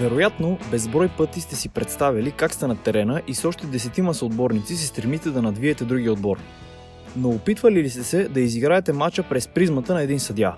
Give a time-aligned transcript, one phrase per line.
[0.00, 4.76] Вероятно, безброй пъти сте си представили как сте на терена и с още десетима съотборници
[4.76, 6.38] се стремите да надвиете другия отбор.
[7.16, 10.54] Но опитвали ли сте се да изиграете матча през призмата на един съдя?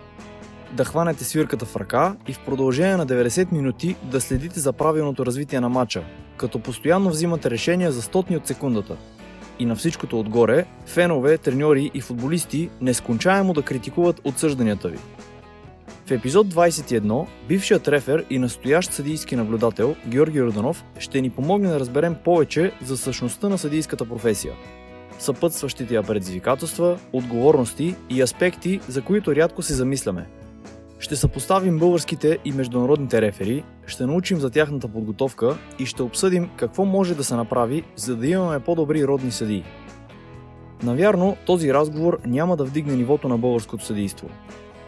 [0.73, 5.27] Да хванете свирката в ръка и в продължение на 90 минути да следите за правилното
[5.27, 6.04] развитие на матча,
[6.36, 8.96] като постоянно взимате решения за стотни от секундата.
[9.59, 14.98] И на всичкото отгоре, фенове, треньори и футболисти нескончаемо да критикуват отсъжданията ви.
[16.12, 22.16] Епизод 21 бившият рефер и настоящ съдийски наблюдател Георги Роданов ще ни помогне да разберем
[22.25, 24.52] повече за същността на съдийската професия,
[25.19, 30.27] съпътстващите я предизвикателства, отговорности и аспекти, за които рядко се замисляме.
[30.98, 36.85] Ще съпоставим българските и международните рефери, ще научим за тяхната подготовка и ще обсъдим какво
[36.85, 39.65] може да се направи, за да имаме по-добри родни съдии.
[40.83, 44.29] Навярно, този разговор няма да вдигне нивото на българското съдийство,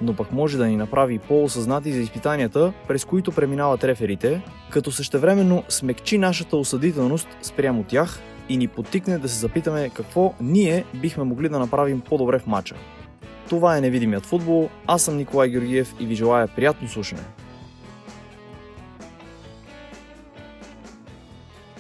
[0.01, 5.65] но пък може да ни направи по-осъзнати за изпитанията, през които преминават реферите, като същевременно
[5.69, 11.49] смекчи нашата осъдителност спрямо тях и ни подтикне да се запитаме какво ние бихме могли
[11.49, 12.75] да направим по-добре в матча.
[13.49, 17.23] Това е Невидимият футбол, аз съм Николай Георгиев и ви желая приятно слушане.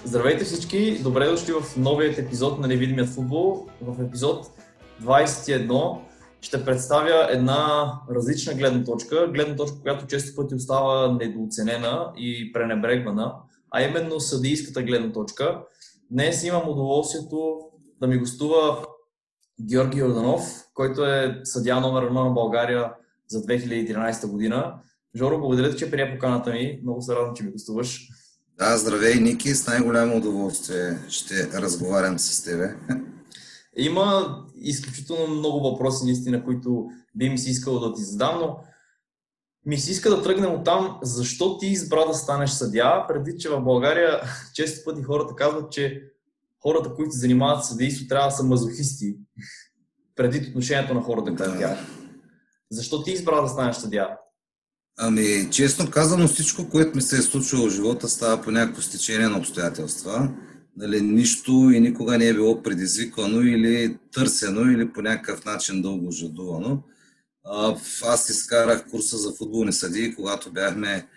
[0.05, 3.67] Здравейте всички, добре дошли в новият епизод на Невидимият футбол.
[3.83, 4.51] В епизод
[5.03, 5.97] 21
[6.45, 13.35] ще представя една различна гледна точка, гледна точка, която често пъти остава недооценена и пренебрегвана,
[13.71, 15.61] а именно съдийската гледна точка.
[16.11, 17.59] Днес имам удоволствието
[18.01, 18.87] да ми гостува
[19.61, 22.93] Георги Йорданов, който е съдия номер едно на България
[23.29, 24.75] за 2013 година.
[25.17, 26.81] Жоро, благодаря че прия поканата ми.
[26.83, 28.09] Много се радвам, че ми гостуваш.
[28.59, 29.55] Да, здравей, Ники.
[29.55, 32.75] С най-голямо удоволствие ще разговарям с тебе.
[33.77, 38.59] Има изключително много въпроси, наистина, които би ми се искало да ти задам, но
[39.67, 43.49] ми се иска да тръгнем от там, защо ти избра да станеш съдя, преди че
[43.49, 44.21] в България
[44.55, 46.03] често пъти хората казват, че
[46.63, 49.17] хората, които се занимават с съдейство, трябва да са мазохисти
[50.17, 51.79] преди отношението на хората към тях.
[52.71, 54.17] Защо ти избра да станеш съдя?
[54.99, 59.29] Ами, честно казано, всичко, което ми се е случило в живота, става по някакво стечение
[59.29, 60.31] на обстоятелства.
[60.77, 66.11] Нали, нищо и никога не е било предизвикано или търсено, или по някакъв начин дълго
[66.11, 66.83] жадувано.
[68.03, 71.09] Аз изкарах курса за футболни съдии, когато бяхме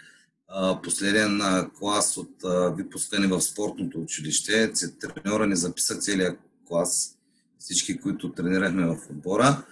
[0.84, 1.42] последен
[1.80, 2.32] клас от
[2.78, 4.72] випускане в спортното училище.
[5.00, 7.18] Треньора ни записа целият клас,
[7.60, 9.66] всички, които тренирахме в отбора.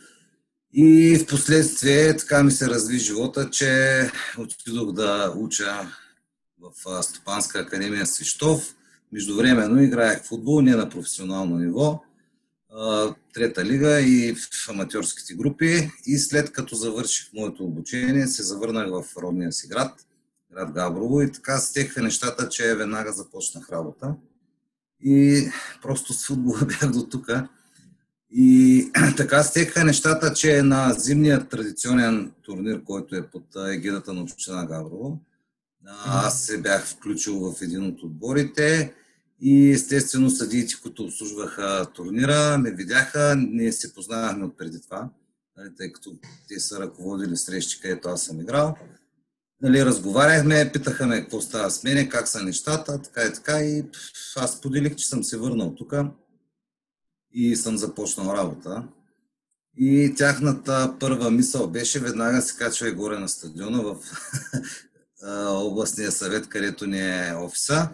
[0.73, 5.91] И в последствие така ми се разви живота, че отидох да уча
[6.59, 8.74] в Стопанска академия Свищов.
[9.11, 12.03] Междувременно играех футбол, не на професионално ниво,
[13.33, 15.89] трета лига и в аматьорските групи.
[16.05, 19.91] И след като завърших моето обучение, се завърнах в родния си град–
[20.55, 24.15] град Габрово и така стеха нещата, че веднага започнах работа.
[25.03, 25.47] И
[25.81, 27.31] просто с футбола бях до тук.
[28.31, 34.65] И така стеха нещата, че на зимния традиционен турнир, който е под егидата на община
[34.65, 35.19] Габрово,
[36.05, 38.93] аз се бях включил в един от отборите
[39.41, 45.09] и естествено съдиите, които обслужваха турнира, ме видяха, ние се познавахме от преди това,
[45.57, 48.75] нали, тъй като те са ръководили срещи, където аз съм играл
[49.61, 53.61] нали, разговаряхме, питаха ме какво става с мене, как са нещата, така и така.
[53.61, 53.85] И
[54.35, 55.93] аз поделих, че съм се върнал тук
[57.33, 58.87] и съм започнал работа.
[59.77, 63.95] И тяхната първа мисъл беше веднага се качва и горе на стадиона в
[65.49, 67.89] областния съвет, където ни е офиса.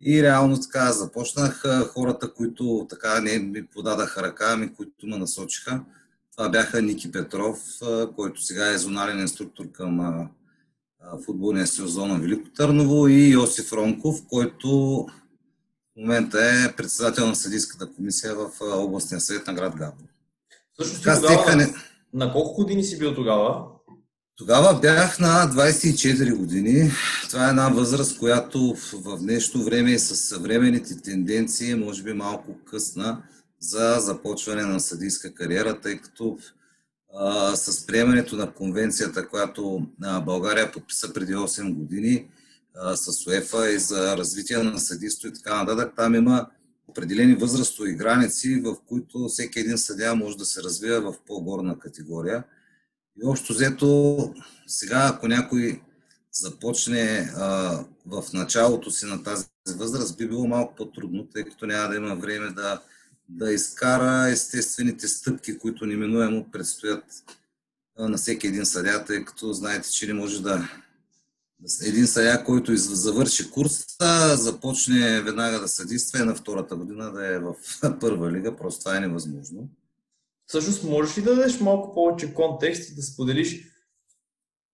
[0.00, 1.62] И реално така започнах.
[1.88, 5.80] Хората, които така не ми подадаха ръка, ами които ме насочиха,
[6.36, 7.58] това бяха Ники Петров,
[8.16, 10.28] който сега е зонален инструктор към
[11.24, 14.68] футболния сезон на Велико Търново и Йосиф Ронков, който
[15.96, 20.08] в момента е председател на съдийската комисия в областния съвет на град Габрово.
[20.74, 21.74] Всъщност тогава, не...
[22.12, 23.64] на колко години си бил тогава?
[24.38, 26.90] Тогава бях на 24 години.
[27.30, 32.12] Това е една възраст, която в днешно време и с съвременните тенденции е може би
[32.12, 33.22] малко късна
[33.60, 36.38] за започване на съдийска кариера, тъй като
[37.14, 42.28] а, с приемането на конвенцията, която а, България подписа преди 8 години
[42.74, 46.46] а, с УЕФА и за развитие на съдиство и така нататък, там има
[46.88, 52.44] определени възрастови граници, в които всеки един съдия може да се развива в по-горна категория.
[53.22, 54.34] И общо взето,
[54.66, 55.80] сега ако някой
[56.32, 59.46] започне а, в началото си на тази
[59.76, 62.80] възраст, би било малко по-трудно, тъй като няма да има време да
[63.28, 67.04] да изкара естествените стъпки, които неминуемо предстоят
[67.98, 70.68] на всеки един съдя, тъй като знаете, че не може да
[71.82, 77.38] един съдя, който завърши курса, започне веднага да съдейства и на втората година да е
[77.38, 77.54] в
[78.00, 78.56] първа лига.
[78.56, 79.68] Просто това е невъзможно.
[80.46, 83.64] Всъщност, можеш ли да дадеш малко повече контекст и да споделиш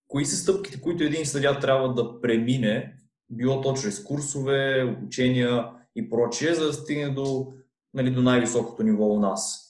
[0.09, 2.97] кои са стъпките, които един съдя трябва да премине,
[3.31, 5.65] било то чрез курсове, обучения
[5.97, 7.53] и прочие, за да стигне до,
[7.95, 9.69] нали, до най-високото ниво у нас?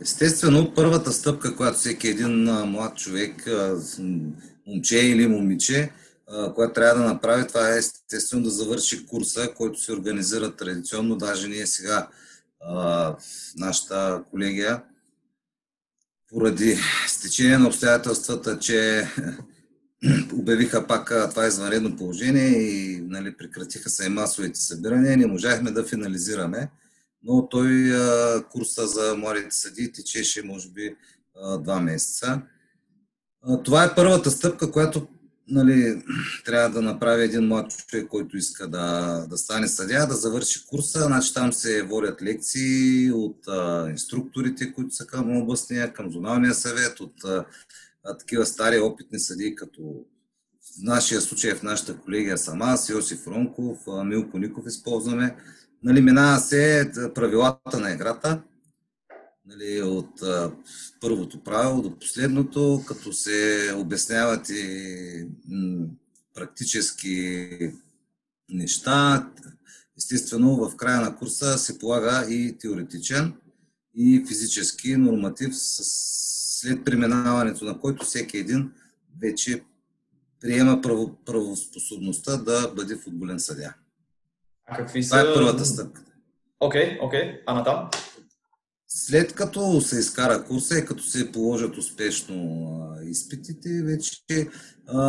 [0.00, 3.48] Естествено, първата стъпка, която всеки един млад човек,
[4.66, 5.92] момче или момиче,
[6.54, 11.16] която трябва да направи, това е естествено да завърши курса, който се организира традиционно.
[11.16, 12.08] Даже ние сега
[13.56, 14.82] нашата колегия,
[16.28, 19.08] поради стечение на обстоятелствата, че
[20.32, 25.84] обявиха пак това извънредно положение и нали, прекратиха се и масовите събирания, не можахме да
[25.84, 26.70] финализираме,
[27.22, 27.92] но той
[28.50, 30.96] курса за младите съди течеше може би
[31.60, 32.42] два месеца.
[33.64, 35.08] Това е първата стъпка, която
[35.50, 36.02] нали,
[36.44, 41.00] трябва да направи един млад човек, който иска да, да стане съдя, да завърши курса.
[41.00, 47.00] Значи там се водят лекции от а, инструкторите, които са към областния, към зоналния съвет,
[47.00, 47.44] от а,
[48.18, 50.04] такива стари опитни съдии, като
[50.62, 55.36] в нашия случай, в нашата колегия съм аз, Йосиф Ронков, Милко Ников използваме.
[55.82, 58.42] Нали, минава се правилата на играта,
[59.48, 60.52] нали, от а,
[61.00, 65.86] първото правило до последното, като се обясняват и м,
[66.34, 67.48] практически
[68.50, 69.28] неща.
[69.96, 73.34] Естествено, в края на курса се полага и теоретичен,
[73.94, 78.72] и физически норматив, след преминаването на който всеки един
[79.22, 79.62] вече
[80.40, 83.74] приема право, правоспособността да бъде футболен съдя.
[84.66, 85.08] А какви са...
[85.08, 86.02] Това е първата стъпка.
[86.60, 87.20] Окей, okay, окей.
[87.20, 87.40] Okay.
[87.46, 87.90] А натам?
[88.90, 94.48] След като се изкара курса и като се положат успешно а, изпитите, вече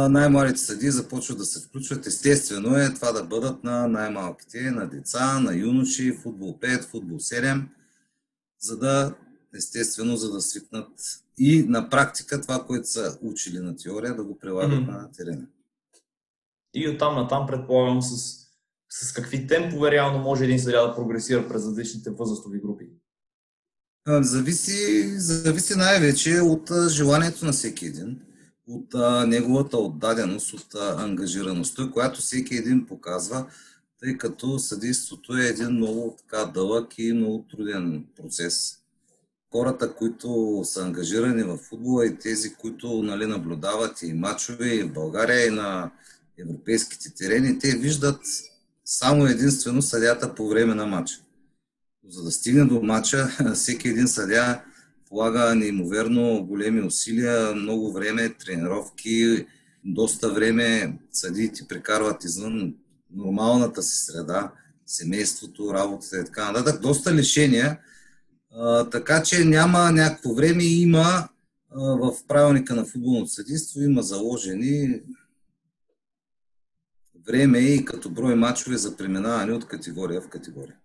[0.09, 2.07] най-малите съди започват да се включват.
[2.07, 7.61] Естествено е това да бъдат на най-малките, на деца, на юноши, футбол 5, футбол 7,
[8.59, 9.15] за да,
[9.55, 10.89] естествено, за да свикнат
[11.37, 14.87] и на практика това, което са учили на теория, да го прилагат mm-hmm.
[14.87, 15.47] на терена.
[16.73, 18.37] И оттам на там предполагам с,
[18.89, 22.89] с какви темпове реално може един съдя да прогресира през различните възрастови групи.
[24.09, 28.19] Зависи, зависи най-вече от желанието на всеки един,
[28.67, 28.93] от
[29.27, 33.45] неговата отдаденост, от ангажираността, която всеки един показва,
[33.99, 38.77] тъй като съдейството е един много така дълъг и много труден процес.
[39.51, 44.93] Хората, които са ангажирани в футбола и тези, които нали, наблюдават и мачове и в
[44.93, 45.91] България, и на
[46.37, 48.21] европейските терени, те виждат
[48.85, 51.19] само единствено съдята по време на матча
[52.09, 54.61] за да стигне до матча, всеки един съдя
[55.09, 59.45] полага неимоверно големи усилия, много време, тренировки,
[59.85, 62.75] доста време съдиите прекарват извън
[63.11, 64.51] нормалната си среда,
[64.85, 66.81] семейството, работата и така нататък.
[66.81, 67.79] Доста лишения,
[68.91, 70.63] така че няма някакво време.
[70.63, 71.29] Има
[71.75, 75.01] в правилника на футболното съдиство, има заложени
[77.27, 80.75] време и като брой мачове за преминаване от категория в категория.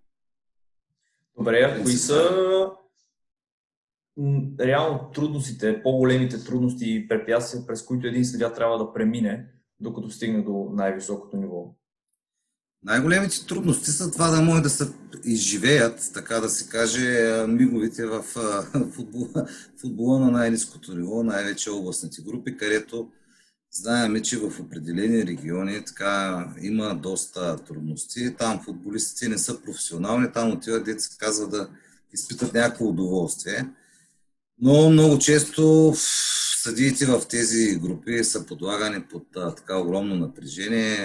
[1.39, 2.31] Добре, а кои са
[4.61, 9.47] реално трудностите, по-големите трудности и препятствия, през които един съдя трябва да премине,
[9.81, 11.75] докато стигне до най-високото ниво?
[12.85, 14.93] Най-големите трудности са това да може да се
[15.25, 18.23] изживеят, така да се каже, миговите в
[18.93, 19.47] футбола,
[19.81, 23.11] футбола на най-низкото ниво, най-вече областните групи, където
[23.77, 28.35] Знаеме, че в определени региони така има доста трудности.
[28.39, 31.69] Там футболистите не са професионални, там отиват, деца казва да
[32.13, 33.69] изпитат някакво удоволствие.
[34.61, 35.93] Но много често
[36.63, 39.27] съдиите в тези групи са подлагани под
[39.57, 40.97] така огромно напрежение,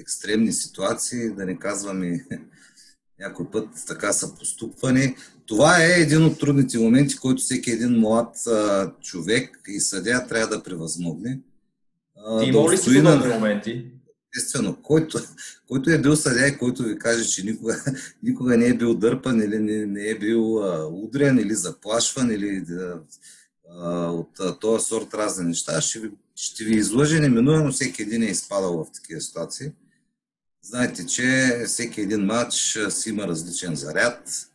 [0.00, 2.26] екстремни ситуации, да не казваме
[3.20, 5.16] някой път така са поступвани.
[5.46, 8.36] Това е един от трудните моменти, който всеки един млад
[9.02, 11.40] човек и съдя трябва да превъзмогне
[12.40, 13.86] ти има ли си подобни моменти?
[14.36, 15.18] Естествено, който,
[15.68, 17.84] който е бил съдя и който ви каже, че никога,
[18.22, 22.64] никога не е бил дърпан или не, не е бил а, удрен или заплашван или
[23.70, 28.22] а, от а, този сорт разни неща, ще ви, ще ви излъже неминуемо всеки един
[28.22, 29.72] е изпадал в такива ситуации.
[30.62, 34.50] Знаете, че всеки един матч си има различен заряд.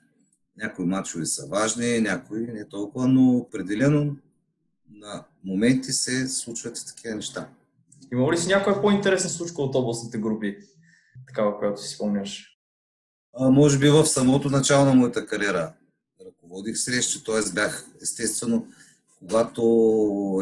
[0.57, 4.15] Някои матчове са важни, някои не толкова, но определено
[4.89, 7.49] на моменти се случват и такива неща.
[8.13, 10.57] Има ли си някоя по-интересна случка от областните групи,
[11.27, 12.57] такава, която си спомняш?
[13.33, 15.73] А, може би в самото начало на моята кариера
[16.25, 17.53] ръководих срещи, т.е.
[17.53, 18.67] бях естествено,
[19.19, 19.61] когато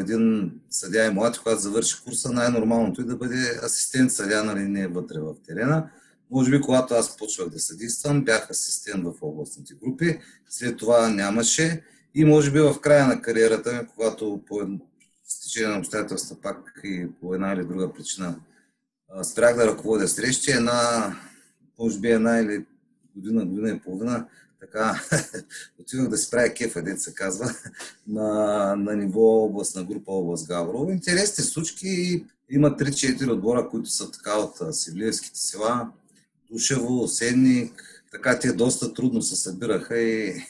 [0.01, 4.81] един съдя е млад, когато завърши курса, най-нормалното е да бъде асистент съдя, нали не
[4.81, 5.89] е вътре в терена.
[6.31, 11.83] Може би, когато аз почвах да съдействам, бях асистент в областните групи, след това нямаше
[12.15, 14.61] и може би в края на кариерата ми, когато по
[15.29, 18.39] стечение на обстоятелства пак и по една или друга причина
[19.23, 21.15] спрях да ръководя срещи, една,
[21.79, 22.65] може би една или
[23.15, 24.25] година, година и половина,
[24.59, 25.01] така,
[25.79, 27.55] отивах да си правя кефа, дет се казва,
[28.07, 30.91] на, на ниво област, на група област Гаврово.
[30.91, 32.25] Интересни случки.
[32.51, 35.91] Има 3-4 отбора, които са така от Севлиевските села.
[36.51, 38.03] Душево, Осенник.
[38.11, 40.43] Така те доста трудно се събираха и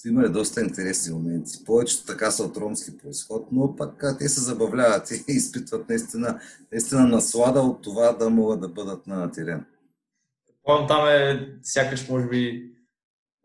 [0.00, 1.64] сме имали доста интересни моменти.
[1.66, 6.40] Повечето така са от ромски происход, но пък те се забавляват и изпитват наистина,
[6.72, 9.64] наистина наслада от това да могат да бъдат на терен.
[10.88, 12.70] Там е сякаш, може би,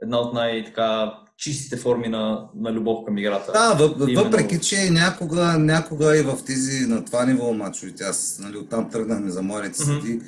[0.01, 3.51] една от най-така чистите форми на, на любов към играта.
[3.51, 3.88] Да,
[4.24, 9.31] въпреки, че някога, някога и в тези на това ниво мачовете, аз нали, оттам тръгнахме
[9.31, 10.00] за моите mm-hmm.
[10.00, 10.22] съди,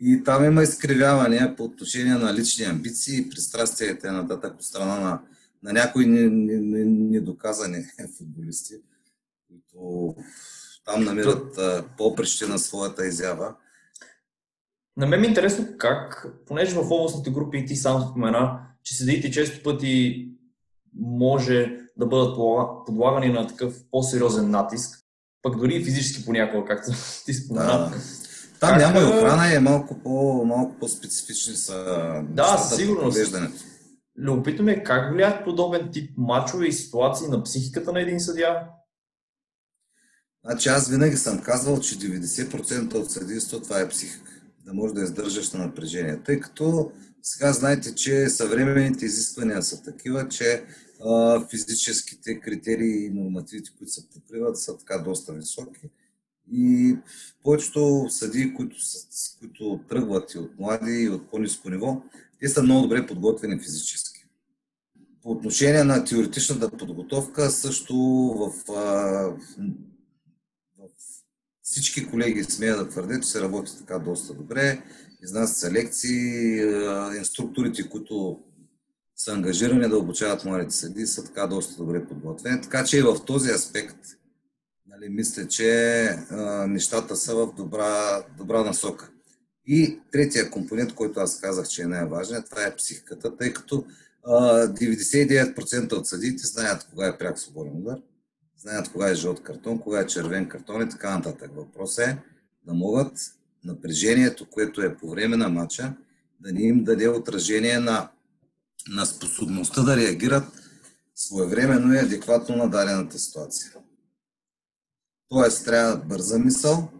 [0.00, 5.20] и там има изкривявания по отношение на лични амбиции, пристрастията нататък от страна на,
[5.62, 7.84] на някои недоказани
[8.18, 8.74] футболисти,
[9.48, 10.14] които
[10.84, 11.84] там намират То...
[11.96, 13.54] попреще на своята изява.
[14.96, 18.94] На мен ми е интересно как, понеже в областните групи и ти сам спомена, че
[18.94, 20.24] съдиите често пъти
[20.94, 22.36] може да бъдат
[22.86, 24.98] подлагани на такъв по-сериозен натиск,
[25.42, 26.92] пък дори и физически понякога, както
[27.24, 27.66] ти спомена.
[27.66, 27.92] Да.
[28.60, 28.78] Там как...
[28.78, 31.84] няма и охрана е малко, по, малко по-специфични са
[32.28, 33.18] Да, със сигурност.
[34.18, 38.68] Любопитно е как влияят подобен тип мачове и ситуации на психиката на един съдия?
[40.44, 44.30] Значи аз винаги съм казвал, че 90% от съдийство това е психика.
[44.64, 46.22] Да може да издържаш на напрежение.
[46.24, 50.64] Тъй като сега знаете, че съвременните изисквания са такива, че
[51.04, 55.90] а, физическите критерии и нормативите, които се покриват, са така доста високи.
[56.52, 56.96] И
[57.42, 58.76] повечето съдии, които,
[59.40, 62.02] които тръгват и от млади, и от по-низко ниво,
[62.40, 64.07] те са много добре подготвени физически.
[65.28, 67.94] По отношение на теоретичната подготовка, също
[68.38, 69.36] в, в
[71.62, 74.82] всички колеги смея да твърдят, че се работи така доста добре
[75.22, 76.60] изнасят се лекции,
[77.18, 78.40] инструкторите, които
[79.16, 82.62] са ангажирани да обучават младите съди, са така доста добре подготвени.
[82.62, 83.98] Така че и в този аспект
[84.86, 89.10] нали, мисля, че а, нещата са в добра, добра насока.
[89.66, 93.84] И третия компонент, който аз казах, че е най-важен, това е психиката, тъй като
[94.28, 97.98] 99% от съдиите знаят кога е пряк свободен удар,
[98.56, 101.50] знаят кога е жълт картон, кога е червен картон и така нататък.
[101.56, 102.18] Въпрос е
[102.66, 103.12] да могат
[103.64, 105.94] напрежението, което е по време на матча,
[106.40, 108.10] да ни им даде отражение на,
[108.88, 110.44] на способността да реагират
[111.14, 113.72] своевременно и адекватно на дадената ситуация.
[115.28, 116.90] Тоест, трябва бърза мисъл,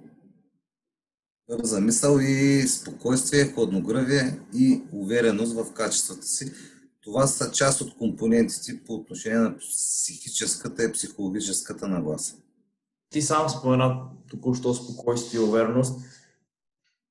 [1.49, 6.53] бърза мисъл и спокойствие, хладногръвие и увереност в качествата си.
[7.09, 12.37] Това са част от компонентите по отношение на психическата и психологическата нагласа.
[13.11, 14.01] Ти сам спомена
[14.31, 16.01] току-що спокойствие и увереност.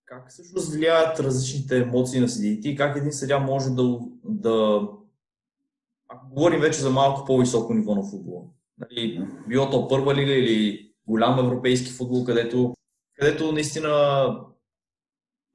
[0.05, 4.81] Как всъщност влияят различните емоции на съдиите и как един съдя може да, да...
[6.09, 8.41] Ако говорим вече за малко по-високо ниво на футбола,
[8.77, 12.73] нали, било то първа лига или голям европейски футбол, където,
[13.19, 14.27] където наистина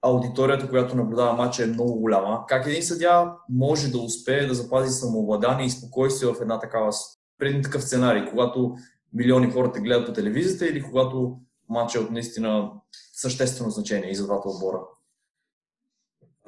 [0.02, 2.44] аудиторията, която наблюдава матча е много голяма.
[2.48, 6.92] Как един съдя може да успее да запази самообладание и спокойствие в една такава,
[7.38, 8.76] преди такъв сценарий, когато
[9.14, 12.70] милиони хора те гледат по телевизията или когато матча е от наистина
[13.12, 14.78] съществено значение и за двата отбора?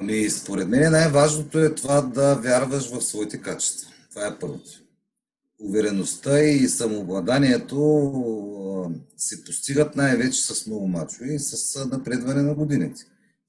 [0.01, 3.91] Ами, според мен най-важното е това да вярваш в своите качества.
[4.11, 4.71] Това е първото.
[5.61, 7.77] Увереността и самообладанието
[9.17, 13.07] се постигат най-вече с много мачове и с напредване на годините.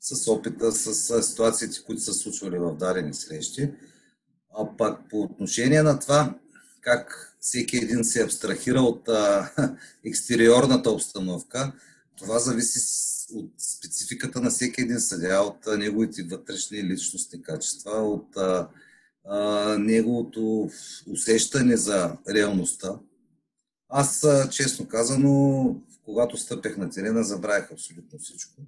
[0.07, 3.71] С опита, с ситуациите, които са случвали в дадени срещи.
[4.57, 6.39] А пак по отношение на това,
[6.81, 9.51] как всеки един се абстрахира от а,
[10.05, 11.73] екстериорната обстановка,
[12.17, 12.79] това зависи
[13.33, 18.69] от спецификата на всеки един съдя, от неговите вътрешни личностни качества, от а,
[19.25, 20.69] а, неговото
[21.07, 22.99] усещане за реалността.
[23.89, 28.61] Аз, честно казано, когато стъпех на терена, забравях абсолютно всичко.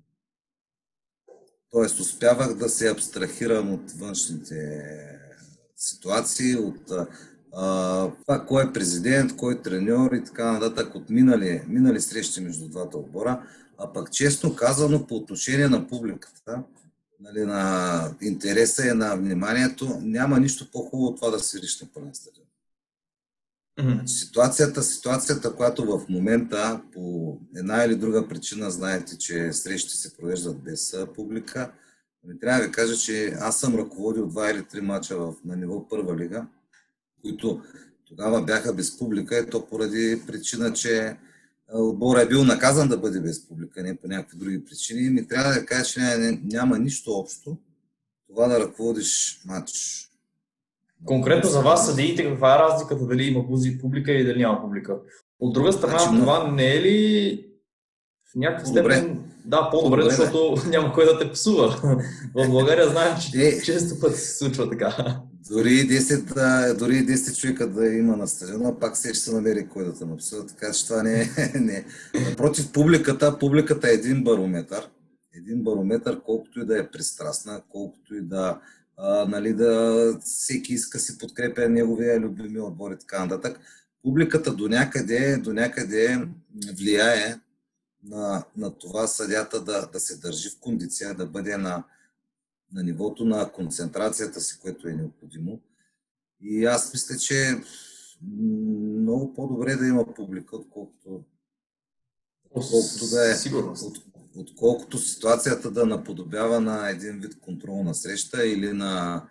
[1.71, 4.83] Тоест, успявах да се абстрахирам от външните
[5.75, 6.91] ситуации, от
[8.21, 12.67] това кой е президент, кой е треньор и така нататък от минали, минали срещи между
[12.67, 13.43] двата отбора.
[13.77, 16.63] А пък честно казано по отношение на публиката,
[17.19, 22.13] нали, на интереса и на вниманието, няма нищо по-хубаво от това да си на пълен
[22.13, 22.46] стадион.
[23.77, 24.05] Mm-hmm.
[24.05, 30.63] Ситуацията, ситуацията, която в момента по една или друга причина знаете, че срещи се провеждат
[30.63, 31.71] без публика.
[32.23, 35.55] Не трябва да ви кажа, че аз съм ръководил два или три мача в, на
[35.55, 36.47] ниво първа лига,
[37.21, 37.61] които
[38.05, 41.17] тогава бяха без публика и то поради причина, че
[41.73, 45.09] отбора е бил наказан да бъде без публика, не по някакви други причини.
[45.09, 47.57] Ми трябва да кажа, че няма, няма нищо общо
[48.27, 50.03] това да ръководиш матч
[51.05, 53.45] Конкретно за вас, съдиите, каква е разликата дали има
[53.81, 54.97] публика или дали няма публика?
[55.39, 57.45] От друга страна, значи, това не е ли
[58.31, 59.23] в някаква степен...
[59.45, 60.69] Да, по-добре, по-добре защото да.
[60.69, 61.67] няма кой да те псува.
[62.35, 65.21] В България знаем, че е, често пъти се случва така.
[65.51, 69.85] Дори 10, дори 10 човека да има на стадиона, пак се ще се намери кой
[69.85, 71.27] да те напсува, така че това не е...
[71.59, 71.85] Не.
[72.29, 74.89] Напротив, публиката, публиката е един барометър.
[75.35, 78.59] Един барометър, колкото и да е пристрастна, колкото и да
[78.97, 83.59] а, нали, да всеки иска си подкрепя неговия любими отбор и така нататък.
[84.03, 86.27] Публиката до някъде, до някъде
[86.77, 87.39] влияе
[88.03, 91.83] на, на това съдята да, да се държи в кондиция, да бъде на,
[92.73, 95.59] на нивото на концентрацията си, което е необходимо.
[96.41, 97.61] И аз мисля, че
[98.31, 101.23] много по-добре да има публика, отколкото,
[102.49, 103.35] отколкото да е,
[103.81, 104.06] от,
[104.37, 109.23] отколкото ситуацията да наподобява на един вид контролна среща или на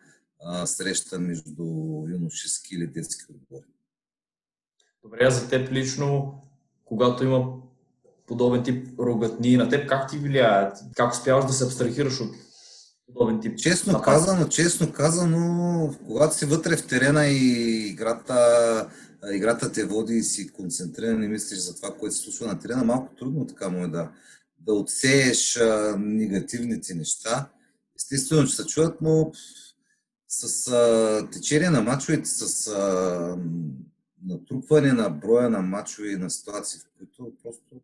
[0.44, 1.64] а, среща между
[2.08, 3.66] юношески или детски отбори.
[5.02, 6.34] Добре, а за теб лично,
[6.84, 7.56] когато има
[8.26, 10.78] подобен тип рогатни, на теб как ти влияят?
[10.96, 12.34] Как успяваш да се абстрахираш от
[13.06, 13.58] подобен тип?
[13.58, 14.04] Честно напад?
[14.04, 17.42] казано, честно казано, когато си вътре в терена и
[17.88, 18.90] играта,
[19.32, 22.84] играта те води и си концентриран и мислиш за това, което се случва на терена,
[22.84, 24.10] малко трудно така му е да,
[24.66, 27.50] да отсееш а, негативните неща.
[27.96, 29.32] Естествено, че се чуват, но
[30.28, 33.38] с а, течение на мачовете, с а,
[34.25, 37.82] натрупване на броя на мачове и на ситуации, в които просто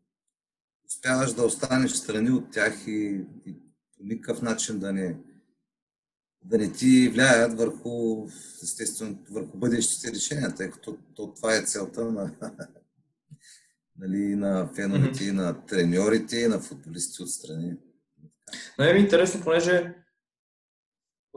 [0.87, 3.54] успяваш да останеш страни от тях и, и
[3.96, 5.16] по никакъв начин да не,
[6.44, 8.26] да не ти влияят върху,
[8.62, 12.35] естествено, върху бъдещите решения, тъй като то, това е целта на,
[14.02, 15.32] нали, на феновете, mm-hmm.
[15.32, 17.76] на треньорите, и на футболистите отстрани.
[18.78, 19.94] Но е интересно, понеже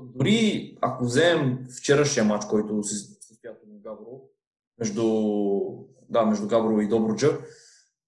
[0.02, 4.22] дори ако вземем вчерашния матч, който се състоя в Габро,
[4.80, 5.06] между,
[6.10, 7.40] да, между Габро и Добруджа,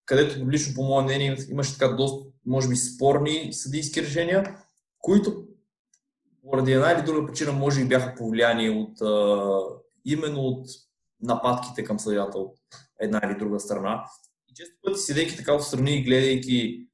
[0.05, 4.57] където лично по мое мнение имаше така доста, може би, спорни съдийски решения,
[4.99, 5.47] които
[6.43, 9.59] поради една или друга причина може би бяха повлияни от а,
[10.05, 10.67] именно от
[11.21, 12.57] нападките към съдята от
[12.99, 14.03] една или друга страна
[14.57, 16.87] често пъти, седейки така отстрани и гледайки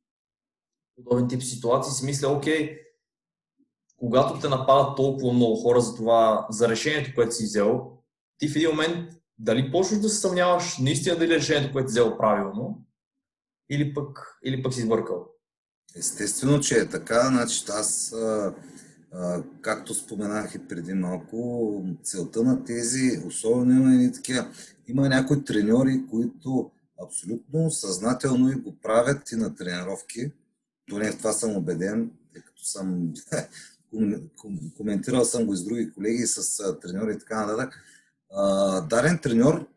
[0.95, 2.79] подобен тип ситуации, си мисля, окей,
[3.97, 7.91] когато те нападат толкова много хора за това, за решението, което си взел,
[8.37, 12.17] ти в един момент дали почваш да се съмняваш наистина дали решението, което си взел
[12.17, 12.85] правилно,
[13.69, 15.27] или пък, или пък си сбъркал?
[15.95, 17.27] Естествено, че е така.
[17.27, 18.55] Значи, аз, а,
[19.13, 24.47] а, както споменах и преди малко, целта на тези, особено има и такива,
[24.87, 26.71] има някои треньори, които
[27.03, 30.31] абсолютно съзнателно и го правят и на тренировки.
[30.89, 33.13] Поне в това съм убеден, тъй като съм
[34.77, 37.79] коментирал съм го и с други колеги, с треньори и така нататък.
[38.89, 39.67] Дарен треньор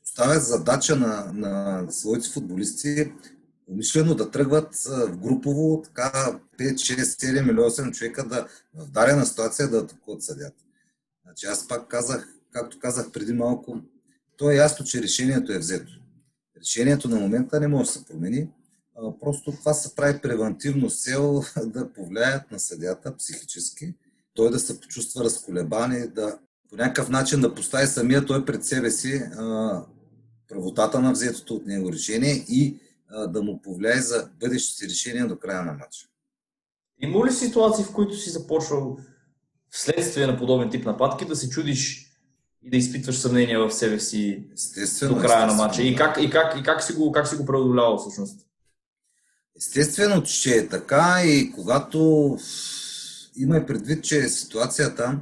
[0.00, 3.12] поставя задача на, на своите футболисти
[3.68, 9.26] умишлено да тръгват в групово така 5, 6, 7 или 8 човека да в дарена
[9.26, 10.64] ситуация да атакуват съдята.
[11.24, 13.80] Значи аз пак казах, както казах преди малко,
[14.42, 15.92] то е ясно, че решението е взето.
[16.60, 18.48] Решението на момента не може да се промени.
[19.20, 23.94] Просто това се прави превентивно с цел да повлияят на съдята психически,
[24.34, 26.38] той да се почувства разколебан и да
[26.70, 29.22] по някакъв начин да постави самия той пред себе си
[30.48, 32.80] правотата на взетото от него решение и
[33.28, 36.06] да му повлияе за бъдещите решения до края на матча.
[37.00, 38.98] Има ли ситуации, в които си започвал
[39.70, 42.11] вследствие на подобен тип нападки да се чудиш
[42.64, 45.82] и да изпитваш съмнение в себе си естествено, до края на матча.
[45.82, 48.46] И, как, и, как, и как, си го, как си го преодолявал всъщност?
[49.56, 52.38] Естествено, че е така и когато
[53.36, 55.18] има и предвид, че ситуацията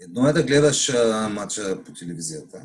[0.00, 2.62] едно е да гледаш а, матча по телевизията,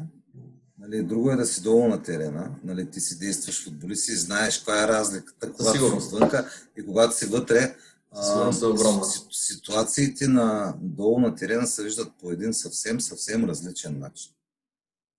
[0.80, 4.58] нали, друго е да си долу на терена, нали, ти си действаш футболист и знаеш
[4.58, 7.76] каква е разликата, когато си вънка и когато си вътре,
[8.14, 9.04] Сигурност е огромна.
[9.32, 14.32] Ситуациите на долу на терена се виждат по един съвсем, съвсем различен начин.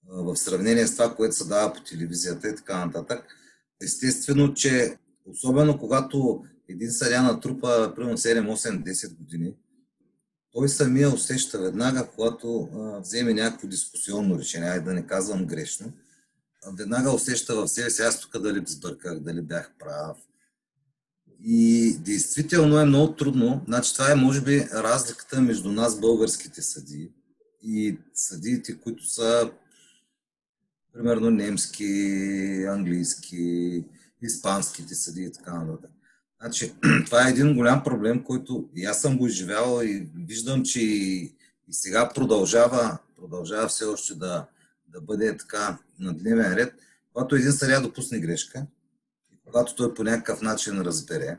[0.08, 3.24] В сравнение с това, което се дава по телевизията и така нататък.
[3.82, 9.54] Естествено, че особено когато един съдя натрупа примерно 7, 8, 10 години,
[10.52, 15.92] той самия усеща веднага, когато а, вземе някакво дискусионно решение, ай да не казвам грешно,
[16.78, 20.16] веднага усеща в себе си, аз тук дали сбърках, дали бях прав.
[21.44, 23.62] И действително е много трудно.
[23.66, 27.10] Значи това е, може би, разликата между нас, българските съдии,
[27.62, 29.50] и съдиите, които са
[30.92, 31.84] примерно немски,
[32.68, 33.84] английски,
[34.22, 35.90] испанските съдии и така нататък.
[36.40, 36.72] Значи,
[37.06, 41.22] това е един голям проблем, който и аз съм го изживявал и виждам, че и,
[41.68, 44.46] и сега продължава, продължава все още да,
[44.88, 46.74] да бъде така на дневен ред.
[47.12, 48.66] Когато един съдия допусне грешка,
[49.50, 51.38] когато той по някакъв начин разбере,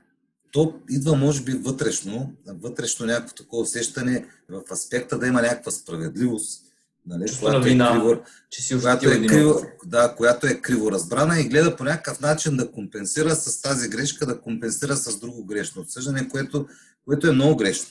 [0.52, 6.64] то идва, може би, вътрешно, вътрешно някакво такова усещане в аспекта да има някаква справедливост,
[7.06, 11.40] Нали, която, вина, е криво, че си която, е криво, да, която е криво разбрана
[11.40, 15.82] и гледа по някакъв начин да компенсира с тази грешка, да компенсира с друго грешно
[15.82, 16.68] отсъждане, което,
[17.06, 17.88] което е много грешно.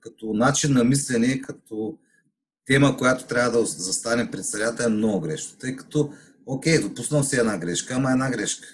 [0.00, 1.98] Като начин на мислене, като
[2.66, 5.58] тема, която трябва да застане пред съдята е много грешно.
[5.58, 6.12] Тъй като,
[6.46, 8.68] окей, допуснал си една грешка, ама една грешка.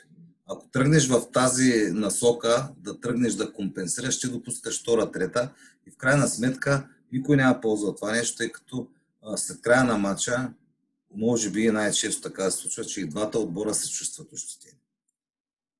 [0.52, 5.52] Ако тръгнеш в тази насока, да тръгнеш да компенсираш, ще допускаш втора, трета
[5.86, 8.88] и в крайна сметка никой няма полза от това нещо, тъй като
[9.36, 10.52] след края на матча,
[11.14, 14.78] може би най-често така се случва, че и двата отбора се чувстват ощетени.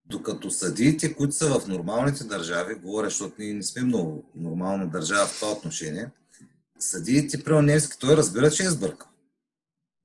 [0.07, 5.27] Докато съдиите, които са в нормалните държави, говоря, защото ние не сме много нормална държава
[5.27, 6.11] в това отношение,
[6.79, 9.09] съдиите, при немски, той разбира, че е сбъркал.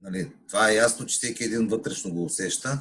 [0.02, 2.80] Нали, това е ясно, че всеки един вътрешно го усеща,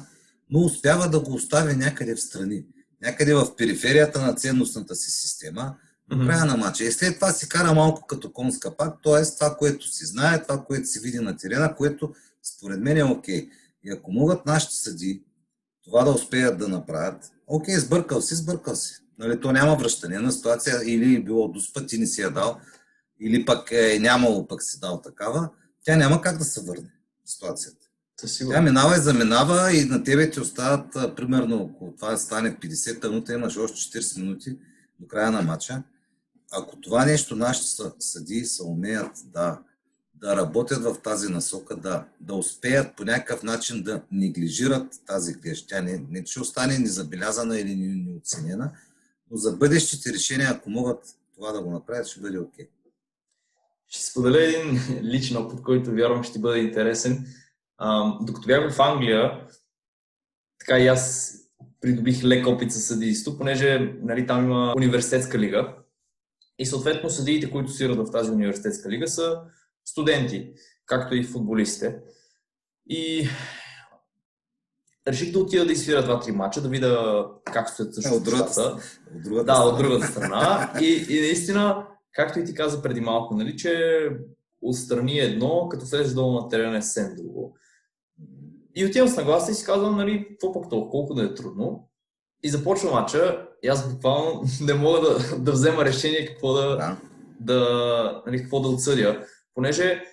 [0.49, 2.65] но успява да го остави някъде в страни,
[3.01, 5.75] някъде в периферията на ценностната си система,
[6.09, 6.83] до края на матча.
[6.83, 9.35] И след това си кара малко като конска пак, т.е.
[9.35, 13.49] това, което си знае, това, което си види на терена, което според мен е окей.
[13.83, 15.23] И ако могат нашите съди
[15.83, 18.93] това да успеят да направят, окей, сбъркал си, сбъркал си.
[19.19, 22.31] Нали, то няма връщане на ситуация, или е било до спът и не си я
[22.31, 22.59] дал,
[23.19, 25.49] или пък е нямало пък си дал такава,
[25.85, 26.91] тя няма как да се върне
[27.25, 27.86] ситуацията.
[28.51, 33.31] Тя минава и заминава и на тебе ти остават, примерно, ако това стане 50 минути,
[33.31, 34.57] имаш още 40 минути
[34.99, 35.83] до края на матча
[36.51, 39.59] ако това нещо нашите съдии са умеят да,
[40.15, 45.67] да работят в тази насока, да, да успеят по някакъв начин да неглижират тази грешка.
[45.67, 48.71] Тя не, не ще остане незабелязана или неоценена,
[49.31, 52.65] но за бъдещите решения, ако могат това да го направят, ще бъде окей.
[52.65, 52.69] Okay.
[53.87, 57.25] Ще споделя един личен опит, който вярвам ще бъде интересен.
[57.77, 59.47] А, докато бях в Англия,
[60.59, 61.33] така и аз
[61.81, 65.75] придобих лек опит със съдийство, понеже нали, там има университетска лига
[66.59, 69.41] и съответно съдиите, които сират в тази университетска лига, са
[69.85, 70.53] студенти,
[70.85, 71.99] както и футболистите.
[72.89, 73.29] И
[75.07, 78.77] реших да отида да изсвира два-три мача, да видя как стоят също от другата,
[79.15, 79.65] от другата да, страна.
[79.65, 80.73] от другата страна.
[80.81, 84.09] И, и наистина, както и ти каза преди малко, нали, че
[84.61, 87.57] отстрани едно, като слезеш долу на терена е съвсем друго.
[88.77, 91.89] И отивам с нагласа и си казвам, нали, какво пък толкова, колко да е трудно.
[92.43, 96.97] И започва мача и аз буквално не мога да, да взема решение какво да, да.
[97.39, 99.25] да нали, какво да отсъдя.
[99.53, 100.03] Понеже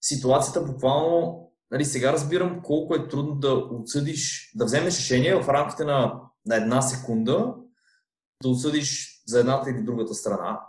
[0.00, 5.84] ситуацията буквално, нали, сега разбирам колко е трудно да отсъдиш, да вземеш решение в рамките
[5.84, 7.54] на, на една секунда,
[8.42, 10.60] да отсъдиш за едната или другата страна.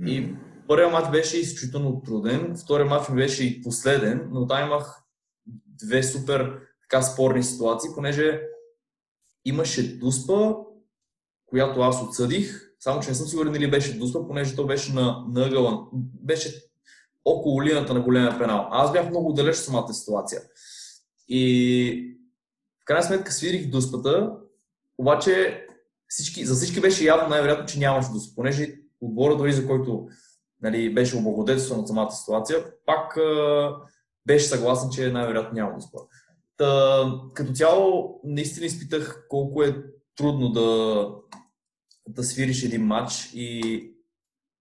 [0.00, 0.08] Mm-hmm.
[0.08, 0.34] И
[0.68, 5.00] първият матч беше изключително труден, втория матч ми беше и последен, но там имах
[5.66, 8.42] две супер така спорни ситуации, понеже
[9.44, 10.54] имаше дуспа,
[11.46, 15.24] която аз отсъдих, само че не съм сигурен дали беше дуспа, понеже то беше на,
[15.28, 15.86] на ъгъла,
[16.22, 16.64] беше
[17.24, 18.68] около линията на големия пенал.
[18.70, 20.42] Аз бях много далеч от самата ситуация.
[21.28, 22.16] И
[22.82, 24.32] в крайна сметка свирих дуспата,
[24.98, 25.66] обаче
[26.08, 30.08] всички, за всички беше явно най-вероятно, че нямаше дуспа, понеже отбора дори за който
[30.62, 33.18] нали, беше облагодетелстван от самата ситуация, пак
[34.26, 35.98] беше съгласен, че най-вероятно няма дуспа.
[36.56, 37.04] Та,
[37.34, 39.84] като цяло, наистина изпитах колко е
[40.16, 41.08] трудно да,
[42.08, 43.86] да свириш един матч и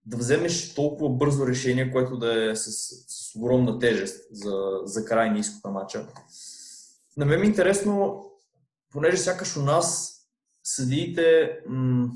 [0.06, 2.72] да вземеш толкова бързо решение, което да е с,
[3.08, 6.08] с огромна тежест за, за крайния изход на матча.
[7.18, 8.26] На мен ми е интересно,
[8.92, 10.16] понеже сякаш у нас
[10.64, 12.10] съдиите м-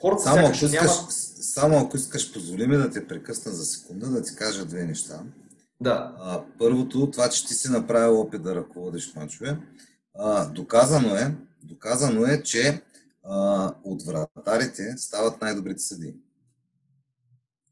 [0.00, 1.12] хората само, сякаш ако искаш, нямат...
[1.42, 5.22] Само ако искаш, позволи ми да те прекъсна за секунда, да ти кажа две неща.
[5.80, 6.16] Да.
[6.18, 9.58] А, първото, това, че ти си направил опит да ръководиш мачове.
[10.18, 12.82] А, доказано е, доказано е, че
[13.24, 16.14] а, от вратарите стават най-добрите съди.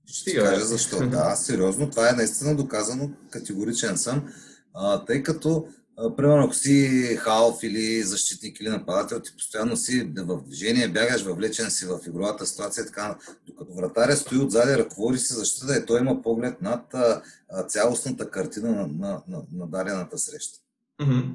[0.06, 1.08] Ще ти кажа защо.
[1.10, 4.32] Да, сериозно, това е наистина доказано, категоричен съм,
[4.74, 5.68] а, тъй като
[6.16, 11.70] примерно, ако си халф или защитник или нападател, ти постоянно си в движение, бягаш, въвлечен
[11.70, 16.22] си в игровата ситуация, така, докато вратаря стои отзади, ръководи си защита и той има
[16.22, 17.22] поглед над а,
[17.68, 20.58] цялостната картина на, на, на, на дадената среща.
[21.00, 21.32] Mm-hmm.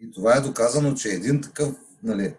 [0.00, 2.34] И това е доказано, че един такъв, нали,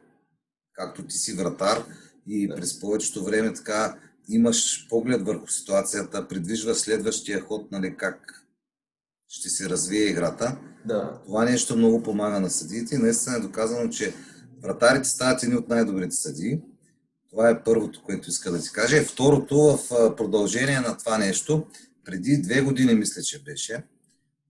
[0.73, 1.86] както ти си вратар
[2.27, 3.97] и през повечето време така
[4.29, 8.45] имаш поглед върху ситуацията, придвижваш следващия ход, нали, как
[9.30, 10.58] ще се развие играта.
[10.86, 11.22] Да.
[11.26, 14.13] Това нещо много помага на съдиите и наистина е доказано, че
[14.63, 16.60] вратарите стават едни от най-добрите съдии.
[17.30, 18.98] Това е първото, което иска да ти кажа.
[18.98, 21.65] И второто, в продължение на това нещо,
[22.06, 23.84] преди две години, мисля, че беше,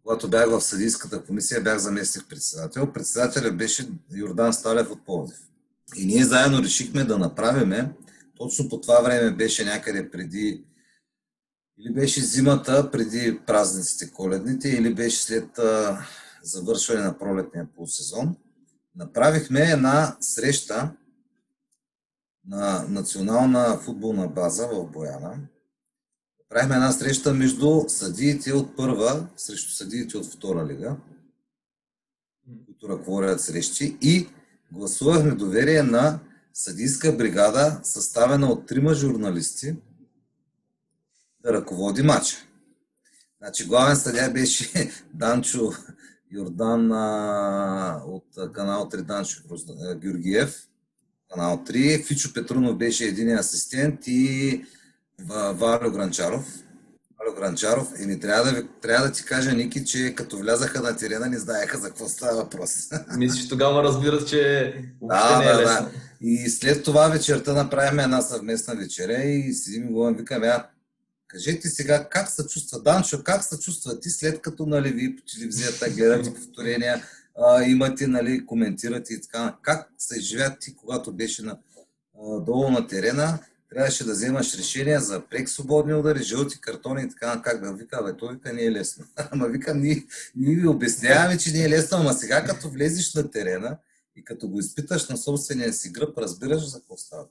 [0.04, 2.94] когато бях в съдийската комисия, бях заместник председател.
[2.94, 5.38] Председателят беше Йордан Сталев от Пловдив.
[5.96, 7.92] И ние заедно решихме да направиме,
[8.38, 10.63] точно по това време беше някъде преди
[11.80, 16.06] или беше зимата преди празниците коледните, или беше след а,
[16.44, 18.36] завършване на пролетния полусезон.
[18.96, 20.92] Направихме една среща
[22.48, 25.38] на национална футболна база в Бояна.
[26.50, 30.98] Правихме една среща между съдиите от първа срещу съдиите от втора лига,
[32.65, 34.28] които ръководят срещи и
[34.72, 36.20] гласувахме доверие на
[36.54, 39.76] съдийска бригада, съставена от трима журналисти–
[41.43, 42.38] да ръководи матча.
[43.41, 45.71] Значи главен съдя беше Данчо
[46.32, 49.41] Йордан а, от канал 3 Данчо
[49.95, 50.67] Георгиев,
[51.32, 52.06] канал 3.
[52.06, 54.65] Фичо Петрунов беше един асистент и
[55.28, 56.45] Валю Гранчаров.
[57.19, 57.88] Валю Гранчаров.
[57.99, 61.38] И ми трябва да, трябва да ти кажа, Ники, че като влязаха на терена, не
[61.39, 62.89] знаеха за какво става въпрос.
[63.17, 65.86] Мислиш, тогава разбират, че въобще да, не е да, лесно.
[65.86, 65.91] Да.
[66.21, 70.67] И след това вечерта направихме една съвместна вечеря и седим и говорим, викаме, а
[71.30, 75.24] Кажете сега как се чувства Данчо, как се чувства ти след като нали, ви по
[75.34, 77.04] телевизията гледате повторения,
[77.38, 79.58] а, имате, нали, коментирате и така.
[79.62, 81.58] Как се живеят ти, когато беше на,
[82.22, 83.39] а, долу на терена,
[83.70, 87.42] трябваше да вземаш решение за прек свободни удари, жълти картони и така.
[87.42, 89.06] Как да вика, бе, той вика не е лесно.
[89.32, 93.32] ама вика, ние, ние ви обясняваме, че не е лесно, ама сега като влезеш на
[93.32, 93.78] терена
[94.15, 97.26] и като го изпиташ на собствения си гръб, разбираш за какво става.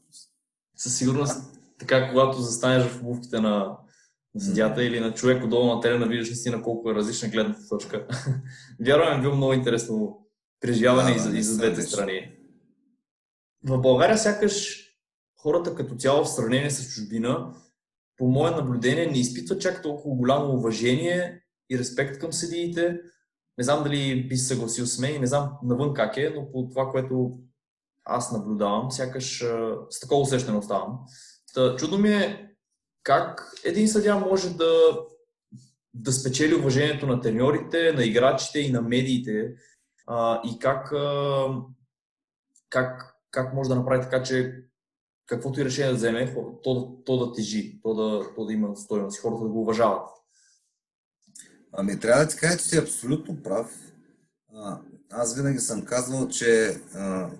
[0.76, 1.40] Със сигурност,
[1.78, 3.76] така, когато застанеш в обувките на
[4.38, 8.06] съдята или на човек отдолу на терена, виждаш наистина колко е различна гледната точка.
[8.86, 10.26] Вярвам, е било много интересно
[10.60, 12.30] преживяване да, и, за, и за двете страни.
[13.64, 14.84] В България сякаш
[15.36, 17.54] хората като цяло в сравнение с чужбина,
[18.16, 23.00] по мое наблюдение, не изпитват чак толкова голямо уважение и респект към съдиите.
[23.58, 26.50] Не знам дали би се съгласил с мен и не знам навън как е, но
[26.52, 27.38] по това, което
[28.04, 29.44] аз наблюдавам, сякаш
[29.90, 30.98] с такова усещане оставам.
[31.54, 32.47] Та, чудо ми е
[33.08, 34.72] как един съдя може да,
[35.94, 39.54] да спечели уважението на треньорите, на играчите и на медиите
[40.06, 41.46] а, и как, а,
[42.70, 44.54] как, как може да направи така, че
[45.26, 49.20] каквото и решение да вземе, то, то да тежи, то да, то да има стоеност
[49.20, 50.08] хората да го уважават.
[51.72, 53.92] Ами трябва да ти кажа, че си абсолютно прав.
[54.54, 57.30] А, аз винаги съм казвал, че а,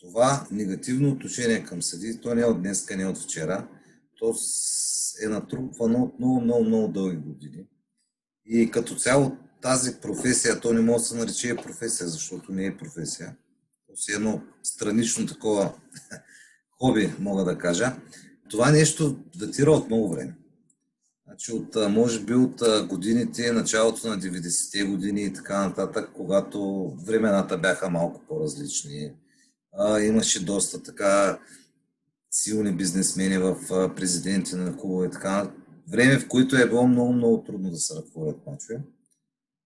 [0.00, 3.68] това негативно отношение към съди, то не е от днес, не е от вчера,
[4.18, 4.34] то
[5.24, 7.66] е натрупвано от много, много, много дълги години.
[8.46, 12.76] И като цяло тази професия, то не може да се нарече професия, защото не е
[12.76, 13.36] професия.
[13.86, 15.72] То си едно странично такова
[16.80, 17.96] хоби, мога да кажа.
[18.50, 20.34] Това нещо датира от много време.
[21.26, 27.58] Значи от, може би от годините, началото на 90-те години и така нататък, когато времената
[27.58, 29.12] бяха малко по-различни.
[29.78, 31.38] А, имаше доста така
[32.30, 33.56] силни бизнесмени в
[33.96, 35.52] президенти на клуба и така.
[35.90, 38.80] Време, в което е било много, много трудно да се ръководят мачове.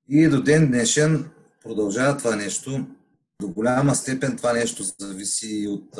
[0.09, 1.31] И до ден днешен
[1.62, 2.87] продължава това нещо.
[3.40, 5.98] До голяма степен това нещо зависи и от,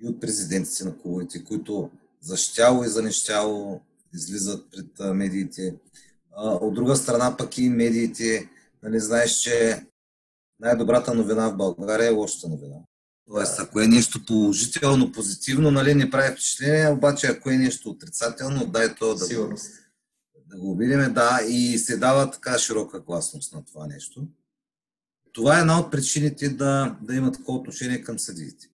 [0.00, 3.80] и от президентите на клубовете, които защяло и занещяло
[4.14, 5.76] излизат пред медиите.
[6.36, 8.48] От друга страна пък и медиите,
[8.82, 9.86] нали, знаеш, че
[10.60, 12.76] най-добрата новина в България е лошата новина.
[13.30, 18.66] Тоест, ако е нещо положително, позитивно, нали, не прави впечатление, обаче ако е нещо отрицателно,
[18.66, 19.54] дай то да, го,
[20.46, 21.14] да го видим.
[21.14, 24.28] Да, и се дава така широка гласност на това нещо.
[25.32, 28.68] Това е една от причините да, да има такова отношение към съдиите.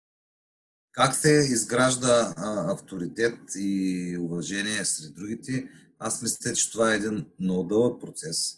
[0.93, 7.27] Как се изгражда а, авторитет и уважение сред другите, аз мисля, че това е един
[7.41, 8.57] много дълъг процес.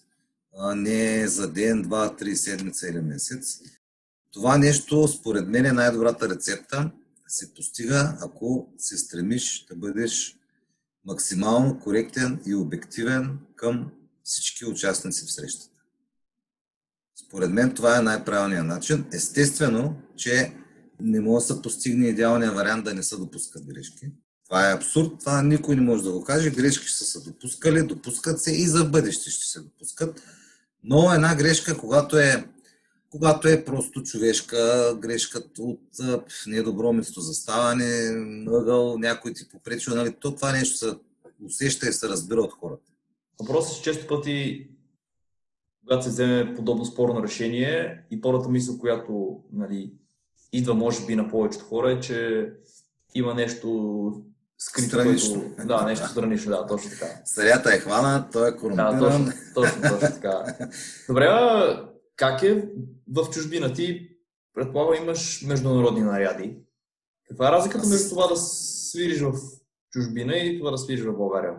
[0.59, 3.61] А, не е за ден, два, три седмица или месец.
[4.37, 6.91] Това нещо, според мен, е най-добрата рецепта.
[7.29, 10.37] Се постига, ако се стремиш да бъдеш
[11.07, 13.91] максимално коректен и обективен към
[14.25, 15.81] всички участници в срещата.
[17.27, 19.05] Според мен това е най-правилният начин.
[19.13, 20.53] Естествено, че
[21.01, 24.07] не може да се постигне идеалния вариант да не се допускат грешки.
[24.45, 26.51] Това е абсурд, това никой не може да го каже.
[26.51, 30.23] Грешки са се допускали, допускат се и за бъдеще ще се допускат.
[30.85, 32.56] Но една грешка, когато е,
[33.17, 35.81] когато е просто човешка, грешка от
[36.47, 38.11] недобро место заставане,
[38.49, 40.95] ъгъл, някой ти попречил, нали, то това нещо се
[41.47, 42.93] усеща и се разбира от хората.
[43.41, 44.69] Въпросът е, че често пъти,
[45.81, 49.93] когато се вземе подобно спорно решение и първата мисъл, която нали,
[50.53, 52.49] идва може би на повечето хора е, че
[53.15, 54.23] има нещо
[54.59, 55.41] скрито, странично.
[55.41, 55.67] Което...
[55.67, 57.07] Да, нещо странично, да, точно така.
[57.25, 58.99] Старята е хвана, той е корумпиран.
[58.99, 60.45] Да, точно, точно, точно така.
[61.09, 61.29] Добре,
[62.17, 62.69] как е
[63.13, 63.73] в чужбина?
[63.73, 64.09] Ти,
[64.55, 66.57] предполагам, имаш международни наряди.
[67.29, 69.33] Каква е разликата между това да свириш в
[69.91, 71.53] чужбина и това да свириш в България?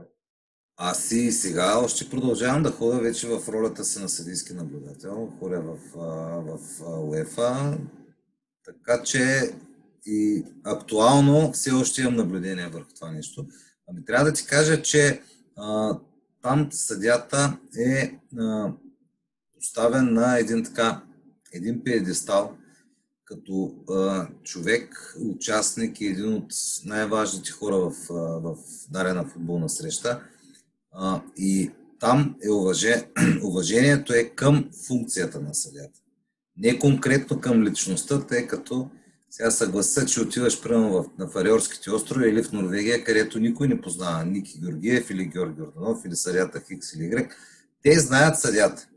[0.77, 5.33] Аз си сега още продължавам да ходя вече в ролята си на съдийски наблюдател.
[5.39, 7.77] Ходя в, в, в УЕФА,
[8.65, 9.51] така че
[10.05, 13.45] и актуално все още имам наблюдение върху това нещо.
[13.89, 15.21] Ами трябва да ти кажа, че
[15.55, 15.97] а,
[16.41, 18.71] там съдята е а,
[19.59, 21.01] поставен на един така,
[21.53, 22.57] един пиедестал,
[23.25, 26.53] като а, човек, участник и един от
[26.85, 28.55] най-важните хора в, а, в
[28.89, 30.21] дарена футболна среща.
[30.91, 33.09] А, и там е уважение,
[33.43, 35.99] уважението е към функцията на съдята.
[36.57, 38.89] Не конкретно към личността, тъй като
[39.29, 44.25] сега съгласа, че отиваш примерно на Фариорските острови или в Норвегия, където никой не познава
[44.25, 47.29] Ники Георгиев или Георги Орданов или съдята Хикс или Y.
[47.83, 48.87] Те знаят съдята.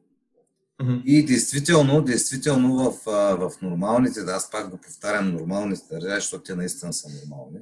[0.81, 1.03] Mm-hmm.
[1.05, 2.93] И действително, действително в,
[3.37, 7.59] в нормалните, да, аз пак го повтарям, нормалните държави, защото те наистина са нормални.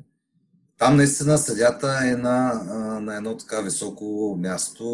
[0.78, 2.52] Там наистина съдята е на,
[3.00, 4.84] на едно така високо място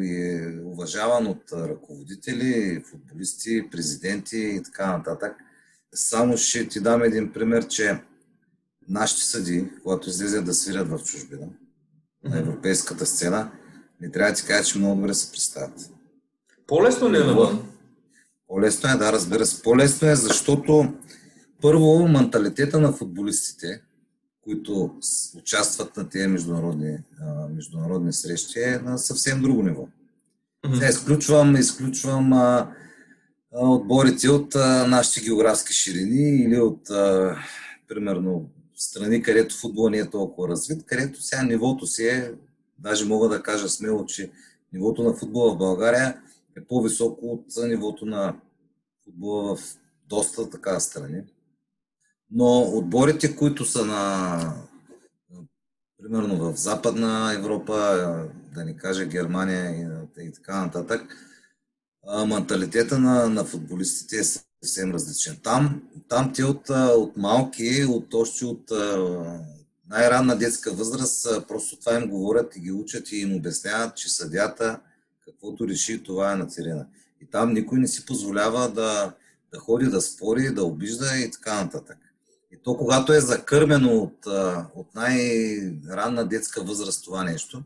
[0.00, 5.36] и е уважаван от ръководители, футболисти, президенти и така нататък.
[5.94, 8.00] Само ще ти дам един пример, че
[8.88, 11.46] нашите съди, когато излезят да свирят в чужбина,
[12.24, 13.50] на европейската сцена,
[14.00, 15.90] не трябва да ти кажа, че много добре се представят.
[16.66, 17.73] По-лесно ли е навън?
[18.48, 19.62] По-лесно е, да, разбира се.
[19.62, 20.92] По-лесно е, защото
[21.62, 23.82] първо менталитета на футболистите,
[24.42, 24.94] които
[25.38, 26.98] участват на тези международни,
[27.54, 29.88] международни срещи, е на съвсем друго ниво.
[30.64, 30.74] Mm-hmm.
[30.74, 32.70] Сега изключвам, изключвам а,
[33.52, 37.36] отборите от а, нашите географски ширини или от, а,
[37.88, 42.32] примерно, страни, където футбол не е толкова развит, където сега нивото си е,
[42.78, 44.30] даже мога да кажа смело, че
[44.72, 46.20] нивото на футбола в България
[46.56, 48.36] е по-високо от нивото на
[49.04, 51.22] футбола в доста така страни.
[52.30, 54.64] Но отборите, които са на,
[56.02, 57.74] примерно в Западна Европа,
[58.54, 61.16] да ни кажа Германия и, така нататък,
[62.26, 64.24] менталитета на, на футболистите е
[64.62, 65.40] съвсем различен.
[65.42, 68.70] Там, там те от, от малки, от още от
[69.88, 74.80] най-ранна детска възраст, просто това им говорят и ги учат и им обясняват, че съдята,
[75.24, 76.86] каквото реши, това е на терена.
[77.22, 79.14] И там никой не си позволява да,
[79.52, 81.98] да ходи, да спори, да обижда и така нататък.
[82.52, 84.26] И то, когато е закърмено от,
[84.74, 87.62] от най-ранна детска възраст това нещо,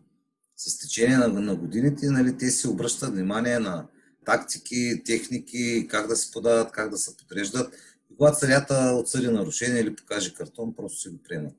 [0.57, 3.87] с течение на, на годините, нали, те си обръщат внимание на,
[4.29, 7.75] тактики, техники, как да се подават, как да се подреждат.
[8.11, 11.57] И когато съдята отсъди нарушение или покаже картон, просто си го приемат.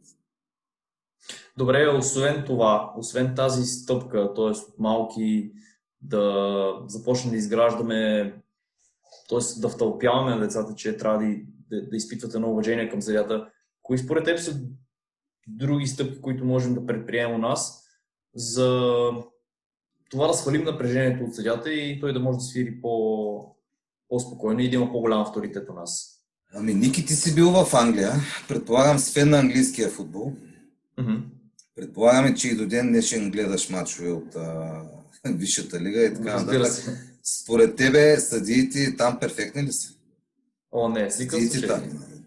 [1.57, 4.61] Добре, освен това, освен тази стъпка, т.е.
[4.79, 5.51] малки
[6.01, 8.33] да започнем да изграждаме,
[9.29, 9.59] т.е.
[9.61, 11.35] да втълпяваме на децата, че трябва да,
[11.69, 13.49] да, да изпитват едно уважение към съдята,
[13.81, 14.61] кои според теб са
[15.47, 17.85] други стъпки, които можем да предприемем у нас,
[18.35, 19.09] за
[20.09, 23.55] това да свалим напрежението от съдята и той да може да свири по,
[24.07, 26.15] по-спокойно и да има по-голям авторитет у нас.
[26.53, 28.11] Ами, Ники, ти си бил в Англия.
[28.47, 30.33] Предполагам си фен на английския футбол.
[30.99, 31.21] Mm-hmm.
[31.75, 34.81] Предполагаме, че и до ден днешен гледаш мачове от а,
[35.25, 36.73] Висшата лига и така нататък.
[37.23, 39.93] Според тебе съдиите там перфектни ли са?
[40.71, 41.27] О, не, си
[41.67, 41.83] там.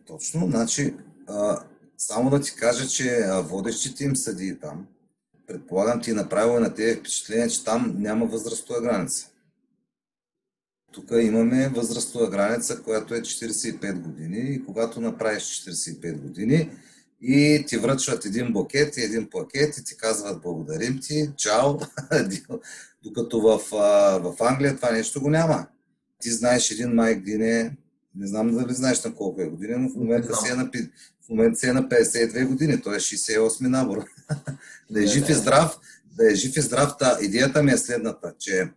[0.07, 0.95] Точно, значи,
[1.27, 1.65] а,
[1.99, 4.87] само да ти кажа, че водещите им съдии там,
[5.47, 9.29] предполагам ти е направил на тези впечатление, че там няма възрастова граница.
[10.93, 16.71] Тук имаме възрастова граница, която е 45 години и когато направиш 45 години
[17.23, 21.79] и ти връчват един букет и един пакет и ти казват благодарим ти, чао,
[23.05, 23.61] докато в,
[24.23, 25.67] в Англия това нещо го няма.
[26.21, 27.77] Ти знаеш един Майк Дине,
[28.15, 30.71] не знам дали знаеш на колко е години, но в момента си е на,
[31.27, 34.05] в момента си е на 52 години, той е 68 набор.
[34.91, 35.79] да е жив и здрав,
[36.17, 36.93] да е жив и здрав.
[36.99, 38.71] Та, идеята ми е следната, че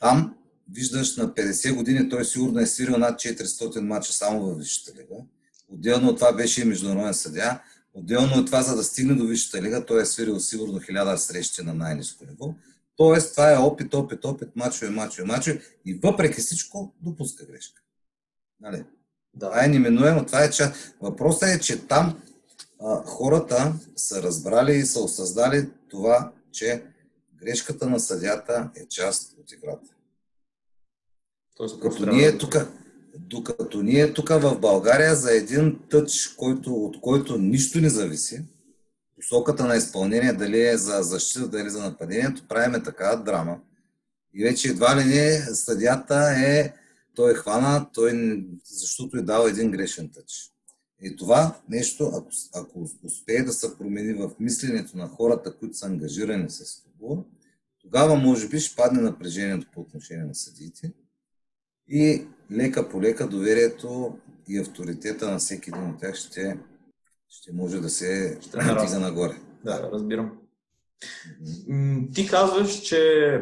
[0.00, 0.34] там
[0.74, 5.22] виждаш на 50 години, той сигурно е свирил над 400 мача само във Висшата лига.
[5.68, 7.60] Отделно от това беше и международен съдя.
[7.94, 11.62] Отделно от това, за да стигне до Висшата лига, той е свирил сигурно 1000 срещи
[11.62, 12.54] на най-низко ниво.
[12.96, 17.82] Тоест, това е опит, опит, опит, мачове, мачове, мачове и въпреки всичко допуска грешка.
[18.60, 18.84] Нали?
[19.34, 19.46] Да.
[19.46, 20.94] Това е неминуемо, това е част.
[21.00, 22.22] Въпросът е, че там
[22.80, 26.84] а, хората са разбрали и са осъзнали това, че
[27.34, 29.90] грешката на съдята е част от играта.
[31.56, 32.54] Тоест, като ние тук,
[33.18, 38.44] докато ние тук в България за един тъч, който, от който нищо не зависи,
[39.16, 43.60] посоката на изпълнение, дали е за защита, дали е за нападението, правиме такава драма.
[44.34, 46.72] И вече едва ли не съдята е,
[47.14, 50.52] той е хвана, той, защото е дал един грешен тъч.
[51.02, 55.86] И това нещо, ако, ако успее да се промени в мисленето на хората, които са
[55.86, 57.24] ангажирани с футбол,
[57.80, 60.92] тогава може би ще падне напрежението по отношение на съдиите
[61.88, 66.58] и лека по лека доверието и авторитета на всеки един от тях ще,
[67.28, 69.34] ще може да се стига нагоре.
[69.64, 70.38] Да, разбирам.
[72.14, 73.40] Ти казваш, че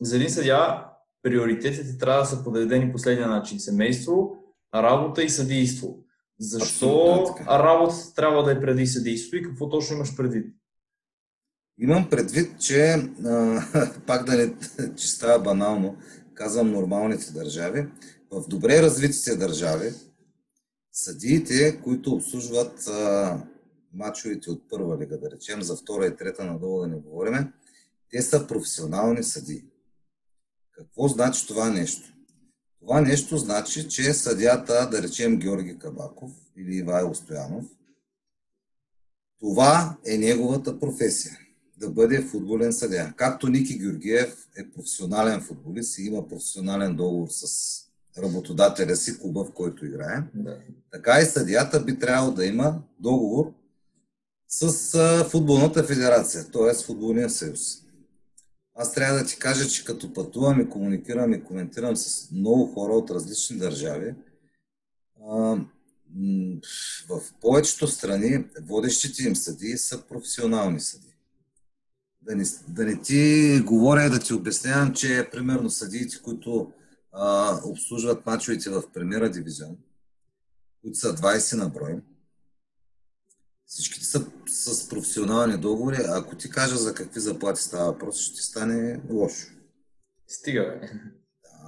[0.00, 0.86] за един съдя
[1.22, 3.60] приоритетите трябва да са подредени последния начин.
[3.60, 4.36] Семейство,
[4.74, 5.98] работа и съдийство.
[6.38, 10.46] Защо работа трябва да е преди съдийство и какво точно имаш предвид?
[11.78, 13.62] Имам предвид, че а,
[14.06, 14.54] пак да не
[14.96, 15.96] че става банално,
[16.34, 17.86] казвам нормалните държави,
[18.30, 19.92] в добре развитите държави,
[20.92, 23.42] съдиите, които обслужват а,
[23.94, 27.52] мачовете от първа лига, да речем, за втора и трета надолу да не говориме,
[28.10, 29.64] те са професионални съдии.
[30.72, 32.12] Какво значи това нещо?
[32.80, 37.64] Това нещо значи, че съдята, да речем Георги Кабаков или Ивайло Стоянов,
[39.38, 41.38] това е неговата професия
[41.76, 43.12] да бъде футболен съдя.
[43.16, 49.52] Както Ники Георгиев е професионален футболист и има професионален договор с работодателя си, клуба, в
[49.52, 50.58] който играе, да.
[50.92, 53.52] така и съдията би трябвало да има договор
[54.48, 56.84] с футболната федерация, т.е.
[56.84, 57.60] футболния съюз.
[58.74, 62.92] Аз трябва да ти кажа, че като пътувам и комуникирам и коментирам с много хора
[62.92, 64.14] от различни държави,
[67.08, 71.10] в повечето страни водещите им съдии са професионални съдии
[72.22, 76.72] да не, да не ти говоря, да ти обяснявам, че примерно съдиите, които
[77.12, 79.76] а, обслужват мачовете в премиера дивизион,
[80.82, 82.00] които са 20 на брой,
[83.66, 85.96] всичките са с професионални договори.
[86.08, 89.46] Ако ти кажа за какви заплати става въпрос, ще стане лошо.
[90.28, 90.90] Стига, бе.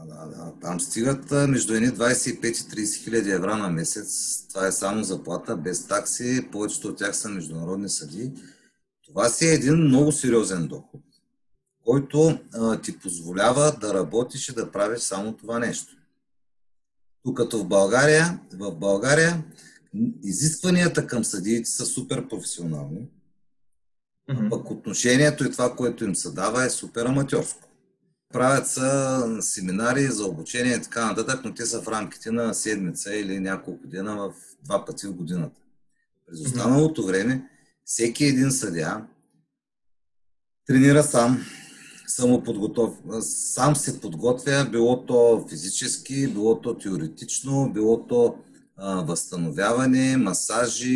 [0.06, 0.52] Да, да, да.
[0.60, 4.40] Там стигат между едни 25 и 30 хиляди евро на месец.
[4.48, 6.48] Това е само заплата, без такси.
[6.52, 8.32] Повечето от тях са международни съдии.
[9.06, 11.00] Това си е един много сериозен доход,
[11.84, 15.96] който а, ти позволява да работиш и да правиш само това нещо.
[17.24, 19.44] Тук като в България, в България
[20.22, 23.08] изискванията към съдиите са супер професионални,
[24.30, 24.50] mm-hmm.
[24.50, 27.68] пък отношението и това, което им се дава е супер аматьорско.
[28.32, 33.14] Правят са семинари за обучение и така нататък, но те са в рамките на седмица
[33.14, 35.60] или няколко дена в два пъти в годината.
[36.26, 37.48] През останалото време
[37.84, 39.06] всеки един съдя
[40.66, 41.44] тренира сам,
[42.16, 42.94] самоподготов...
[43.20, 48.38] сам се подготвя, било то физически, било то теоретично, било то
[48.76, 50.94] а, възстановяване, масажи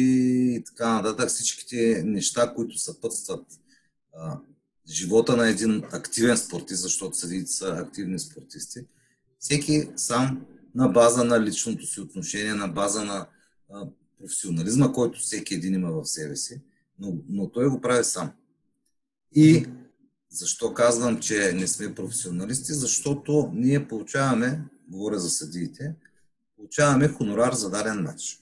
[0.56, 1.28] и така нататък.
[1.28, 3.44] Всичките неща, които съпътстват
[4.16, 4.38] а,
[4.88, 8.80] живота на един активен спортист, защото съдиите са активни спортисти.
[9.38, 13.26] Всеки сам на база на личното си отношение, на база на
[13.72, 13.86] а,
[14.18, 16.60] професионализма, който всеки един има в себе си,
[16.98, 18.32] но, но той го прави сам.
[19.34, 19.66] И
[20.30, 22.72] защо казвам, че не сме професионалисти?
[22.72, 25.94] Защото ние получаваме, говоря за съдиите,
[26.56, 28.40] получаваме хонорар за даден матч.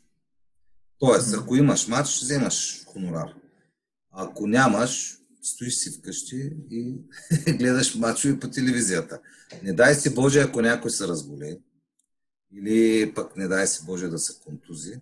[0.99, 3.35] Тоест, ако имаш матч, вземаш хонорар.
[4.13, 6.97] Ако нямаш, стоиш си вкъщи и
[7.59, 9.21] гледаш мачове по телевизията.
[9.63, 11.59] Не дай си Боже, ако някой се разболее,
[12.53, 15.01] или пък не дай си Боже да се контузи,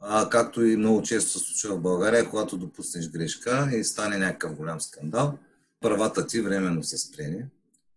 [0.00, 4.54] а, както и много често се случва в България, когато допуснеш грешка и стане някакъв
[4.54, 5.38] голям скандал,
[5.86, 7.44] правата ти временно са спрени.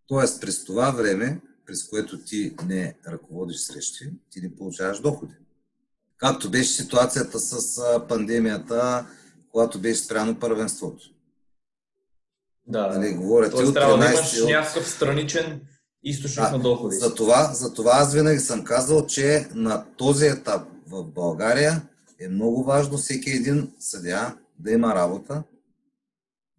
[0.08, 5.34] Тоест, през това време, през което ти не ръководиш срещи, ти не получаваш доходи.
[6.18, 9.06] Както беше ситуацията с пандемията,
[9.52, 11.10] когато беше спряно първенството.
[12.68, 15.62] Да, нали, говоря, Тоест, трябва да имаш някакъв страничен
[16.04, 16.96] източник да, на доходи.
[16.96, 21.82] За това, за това аз винаги съм казал, че на този етап в България
[22.20, 25.44] е много важно всеки един съдя да има работа,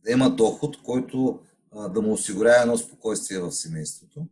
[0.05, 1.41] да има доход, който
[1.77, 4.27] а, да му осигурява едно спокойствие в семейството,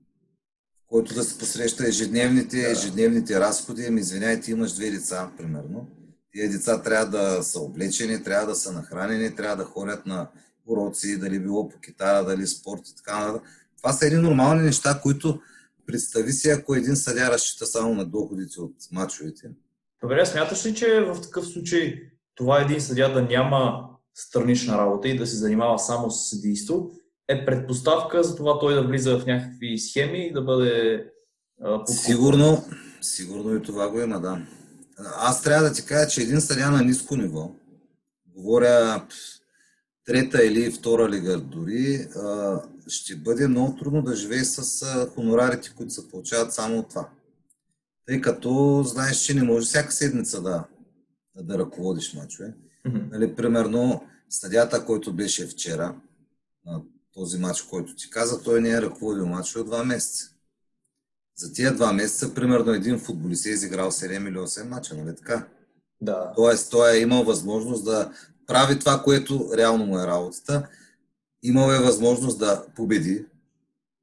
[0.86, 3.84] който да се посреща ежедневните, ежедневните разходи.
[3.88, 5.88] Ами, извиняйте, имаш две деца, примерно.
[6.32, 10.28] Тия деца трябва да са облечени, трябва да са нахранени, трябва да ходят на
[10.66, 13.48] уроци, дали било по китара, дали спорт и така нататък.
[13.76, 15.40] Това са едни нормални неща, които
[15.86, 19.50] представи си, ако един съдя разчита само на доходите от мачовете.
[20.02, 22.02] Добре, смяташ ли, че в такъв случай
[22.34, 23.88] това един съдя да няма
[24.18, 26.90] странична работа и да се занимава само с съдийство,
[27.28, 31.04] е предпоставка за това той да влиза в някакви схеми и да бъде
[31.62, 32.64] а, Сигурно,
[33.00, 34.46] сигурно и това го има, да.
[35.16, 37.50] Аз трябва да ти кажа, че един съдя на ниско ниво,
[38.26, 39.06] говоря
[40.06, 42.08] трета или втора лига дори,
[42.88, 47.08] ще бъде много трудно да живее с хонорарите, които се получават само от това.
[48.06, 50.64] Тъй като знаеш, че не може всяка седмица да,
[51.36, 52.54] да ръководиш мачове.
[52.86, 53.10] Mm-hmm.
[53.10, 55.94] Нали, примерно, стадията, който беше вчера,
[56.66, 56.82] на
[57.14, 60.30] този матч, който ти каза, той не е ръководил мачове от два месеца.
[61.36, 65.48] За тия два месеца, примерно, един футболист е изиграл 7 или 8 мача, нали така?
[66.00, 66.32] Да.
[66.36, 68.12] Тоест, той е имал възможност да
[68.46, 70.68] прави това, което реално му е работата.
[71.42, 73.26] Имал е възможност да победи,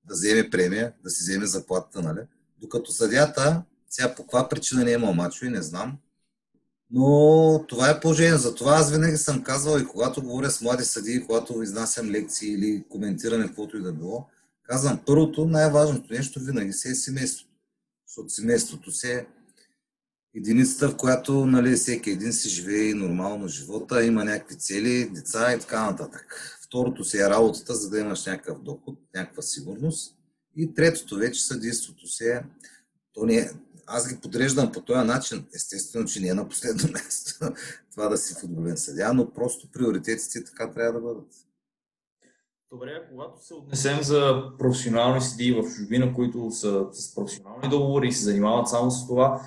[0.07, 2.21] да вземе премия, да си вземе заплатата, нали?
[2.61, 5.97] Докато съдята, сега по каква причина не е имал мачове, не знам.
[6.91, 8.38] Но това е положение.
[8.38, 12.86] Затова аз винаги съм казвал и когато говоря с млади съдии, когато изнасям лекции или
[12.89, 14.25] коментиране, каквото и да било,
[14.63, 17.51] казвам, първото, най-важното нещо винаги си е семейството.
[18.07, 19.25] Защото семейството си е
[20.36, 25.59] единицата, в която нали, всеки един си живее нормално живота, има някакви цели, деца и
[25.59, 26.57] така нататък.
[26.65, 30.15] Второто си е работата, за да имаш някакъв доход, някаква сигурност.
[30.55, 32.41] И третото вече съдейството си е,
[33.13, 33.49] то не е,
[33.88, 35.45] аз ги подреждам по този начин.
[35.55, 37.53] Естествено, че не е на последно място
[37.91, 41.27] това да си футболен съдя, но просто приоритетите така трябва да бъдат.
[42.71, 48.11] Добре, когато се отнесем за професионални съдии в чужбина, които са с професионални договори и
[48.11, 49.41] се занимават само с това,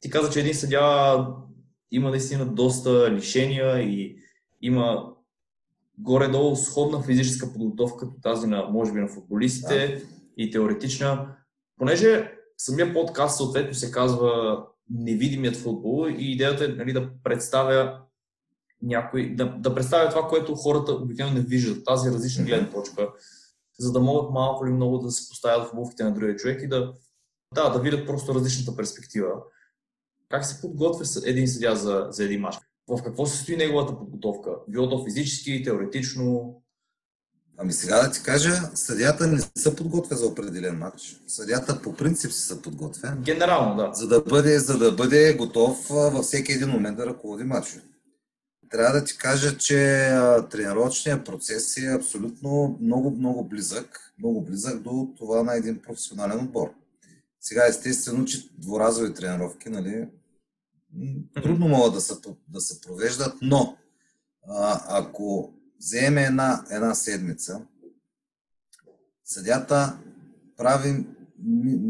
[0.00, 1.26] ти каза, че един съдя
[1.90, 4.16] има наистина доста лишения и
[4.62, 5.12] има
[5.98, 10.02] горе-долу сходна физическа подготовка като тази на, може би, на футболистите да.
[10.36, 11.36] и теоретична.
[11.78, 18.00] Понеже самия подкаст съответно се казва Невидимият футбол и идеята е нали, да представя
[18.82, 23.12] някой, да, да представя това, което хората обикновено не виждат, тази различна гледна точка,
[23.78, 26.68] за да могат малко или много да се поставят в обувките на другия човек и
[26.68, 26.94] да,
[27.54, 29.30] да, да видят просто различната перспектива.
[30.28, 32.56] Как се подготвя един съдя за, за един мач?
[32.88, 34.50] В какво се стои неговата подготовка?
[34.68, 36.54] Било то физически, теоретично?
[37.58, 41.20] Ами сега да ти кажа, съдята не се подготвя за определен матч.
[41.26, 43.16] Съдята по принцип си се подготвя.
[43.20, 43.90] Генерално, да.
[43.94, 47.80] За да бъде, за да бъде готов във всеки един момент да ръководи матча.
[48.70, 50.10] Трябва да ти кажа, че
[50.50, 56.70] тренировъчният процес е абсолютно много, много близък, много близък до това на един професионален отбор.
[57.40, 60.08] Сега естествено, че дворазови тренировки, нали,
[61.42, 62.14] трудно могат да се,
[62.48, 63.76] да се провеждат, но
[64.48, 65.52] а, ако
[65.84, 67.60] вземе една, една седмица,
[69.24, 69.98] съдята
[70.56, 71.06] прави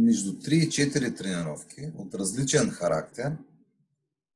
[0.05, 3.33] между 3 и 4 тренировки от различен характер,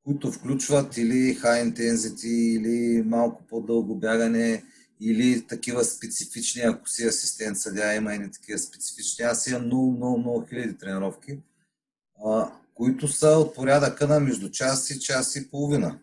[0.05, 4.65] които включват или high intensity, или малко по-дълго бягане,
[5.01, 9.25] или такива специфични, ако си асистент съдя, има и такива специфични.
[9.25, 11.39] Аз имам много, много, много хиляди тренировки,
[12.27, 15.99] а, които са от порядъка на между час и час и половина.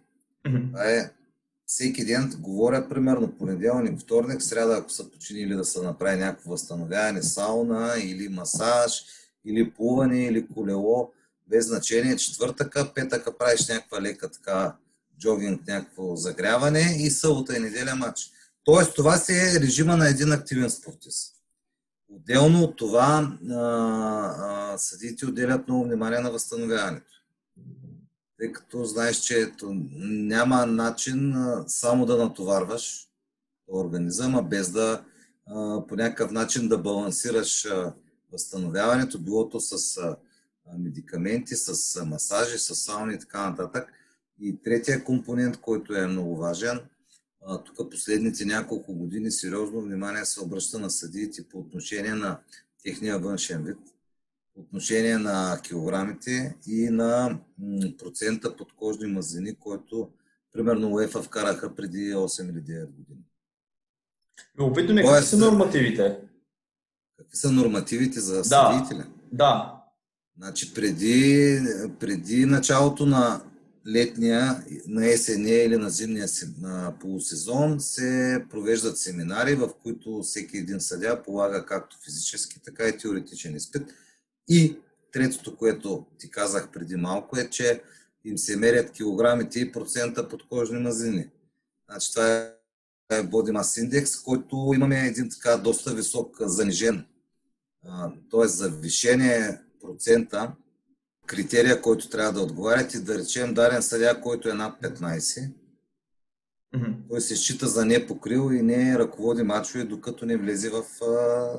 [0.46, 0.68] Mm-hmm.
[0.68, 1.12] Това е
[1.66, 7.24] всеки ден, говоря примерно понеделник, вторник, среда, ако са починили да се направи някакво възстановяване,
[7.24, 9.06] сауна или масаж,
[9.46, 11.12] или плуване, или колело,
[11.48, 12.18] без значение.
[12.18, 14.76] Четвъртъка, петъка правиш някаква лека така
[15.20, 18.32] джогинг, някакво загряване и събота и неделя матч.
[18.64, 21.36] Тоест, това си е режима на един активен спортист.
[22.10, 23.38] Отделно от това,
[24.78, 27.12] съдите отделят много внимание на възстановяването.
[28.38, 29.52] Тъй като знаеш, че
[30.02, 31.36] няма начин
[31.68, 33.10] само да натоварваш
[33.68, 35.04] организъма, без да
[35.88, 37.68] по някакъв начин да балансираш
[38.32, 40.00] възстановяването, било то с
[40.78, 43.94] медикаменти, с масажи, с сауни и така нататък.
[44.40, 46.80] И третия компонент, който е много важен–
[47.66, 52.40] тук последните няколко години сериозно внимание се обръща на съдиите по отношение на
[52.84, 53.78] техния външен вид,
[54.56, 57.40] отношение на килограмите и на
[57.98, 60.10] процента подкожни мазнини, който
[60.54, 63.24] примерно УЕФА вкараха преди 8 или 9 години.
[64.60, 66.18] Любопитно ми, какви са нормативите?
[67.18, 68.96] Какви са нормативите за съдиите?
[68.96, 69.82] Да, да.
[70.38, 71.60] Значи преди,
[72.00, 73.42] преди началото на
[73.88, 76.28] летния, на есения или на зимния
[76.62, 82.98] на полусезон се провеждат семинари, в които всеки един съдя полага както физически, така и
[82.98, 83.94] теоретичен изпит.
[84.48, 84.78] И
[85.12, 87.82] третото, което ти казах преди малко е, че
[88.26, 91.30] им се мерят килограмите и процента подкожни мазнини.
[91.90, 92.28] Значи това
[93.12, 97.06] е Body Mass Index, който имаме един така доста висок занижен,
[98.32, 98.48] т.е.
[98.48, 100.52] завишение процента,
[101.26, 105.52] критерия, който трябва да отговарят и да речем даден съдя, който е над 15,
[106.76, 106.96] Mm-hmm.
[107.10, 111.58] Той се счита за непокрил и не ръководи мачове, докато не влезе в а,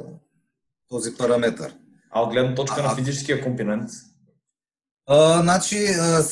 [0.89, 1.75] този параметр.
[2.17, 3.91] А от гледна точка а, на физическия компонент?
[5.07, 6.23] А, значи, а,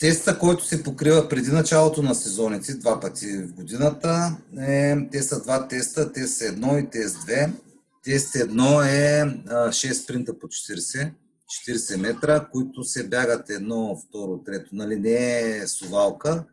[0.00, 5.42] теста, който се покрива преди началото на сезоните, два пъти в годината, е, те са
[5.42, 7.50] два теста, тест 1 и тест 2.
[8.04, 11.12] Тест 1 е а, 6 спринта по 40,
[11.68, 16.44] 40 метра, които се бягат едно, второ, трето, нали не е сувалка,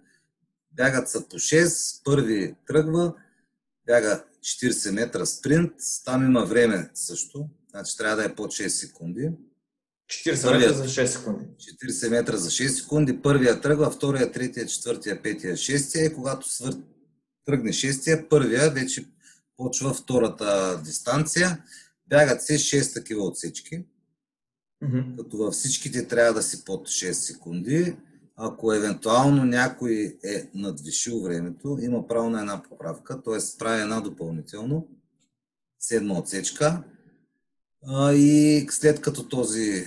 [0.71, 3.13] бягат са по 6, първи тръгва,
[3.85, 5.73] бяга 40 метра спринт,
[6.05, 9.31] там има време също, значи трябва да е под 6 секунди.
[10.09, 11.45] 40 метра за 6 секунди.
[11.45, 13.21] 40 метра за 6 секунди.
[13.21, 16.75] Първия тръгва, втория, третия, четвъртия, петия, шестия и когато свър...
[17.45, 19.05] тръгне шестия, първия вече
[19.57, 21.63] почва втората дистанция.
[22.07, 23.85] Бягат се 6 такива отсечки.
[24.83, 25.17] Mm-hmm.
[25.17, 27.95] Като във всичките трябва да си под 6 секунди.
[28.35, 33.57] Ако евентуално някой е надвишил времето, има право на една поправка, т.е.
[33.59, 34.87] прави една допълнително,
[35.79, 36.83] седма отсечка.
[38.15, 39.85] И след като този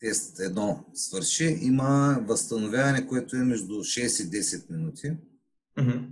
[0.00, 5.12] тест едно свърши, има възстановяване, което е между 6 и 10 минути.
[5.78, 6.08] Mm-hmm.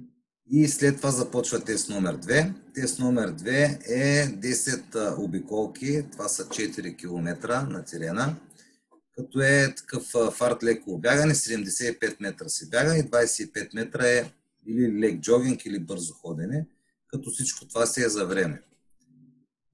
[0.52, 2.52] И след това започва тест номер 2.
[2.74, 8.36] Тест номер 2 е 10 обиколки, това са 4 км на терена
[9.22, 14.32] като е такъв фарт леко бягане, 75 метра се бяга и 25 метра е
[14.66, 16.66] или лек джогинг, или бързо ходене,
[17.08, 18.62] като всичко това се е за време.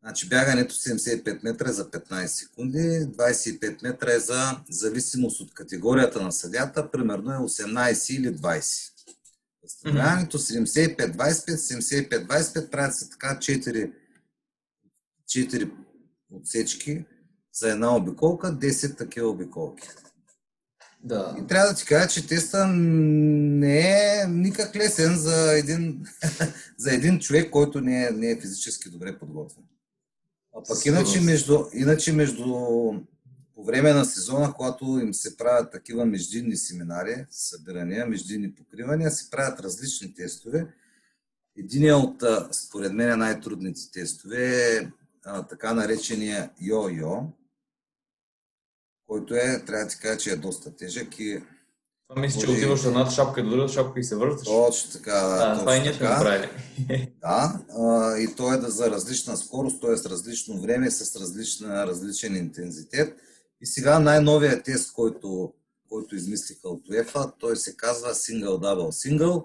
[0.02, 6.22] Значи бягането 75 метра е за 15 секунди, 25 метра е за зависимост от категорията
[6.22, 8.92] на съдята, примерно е 18 или 20.
[9.62, 11.16] Възстановяването 75-25,
[12.26, 13.92] 75-25 правят се така 4,
[15.28, 15.70] 4
[16.30, 17.04] отсечки,
[17.52, 19.88] за една обиколка 10 такива обиколки.
[21.02, 21.36] Да.
[21.42, 26.06] И трябва да ти кажа, че теста не е никак лесен за един,
[26.78, 29.64] за един човек, който не е, не е физически добре подготвен.
[30.56, 32.44] А пък иначе между, иначе между
[33.54, 39.30] по време на сезона, когато им се правят такива междинни семинари, събирания, междинни покривания, се
[39.30, 40.66] правят различни тестове.
[41.58, 44.90] Единият от, според мен, най-трудните тестове е
[45.48, 47.26] така наречения йо-йо,
[49.06, 51.42] който е, трябва да ти кажа, че е доста тежък и
[52.08, 54.44] това мисля, че отиваш на едната шапка и до другата шапка и се връщаш.
[54.44, 55.12] Точно така.
[55.12, 56.50] Да, точно това и ние сме направили.
[57.20, 60.10] Да, а, и то е да за различна скорост, т.е.
[60.10, 63.16] различно време, с различна, различен интензитет.
[63.60, 65.52] И сега най-новият тест, който,
[65.88, 69.44] който измислиха от UEFA, той се казва Single Double Single,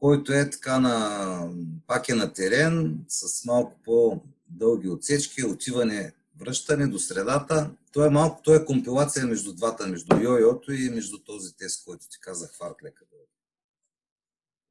[0.00, 1.50] който е така на,
[1.86, 7.70] пак е на терен, с малко по-дълги отсечки, отиване връщане до средата.
[7.92, 12.08] То е малко, то е компилация между двата, между йо-йото и между този тест, който
[12.08, 13.04] ти казах, фартлека.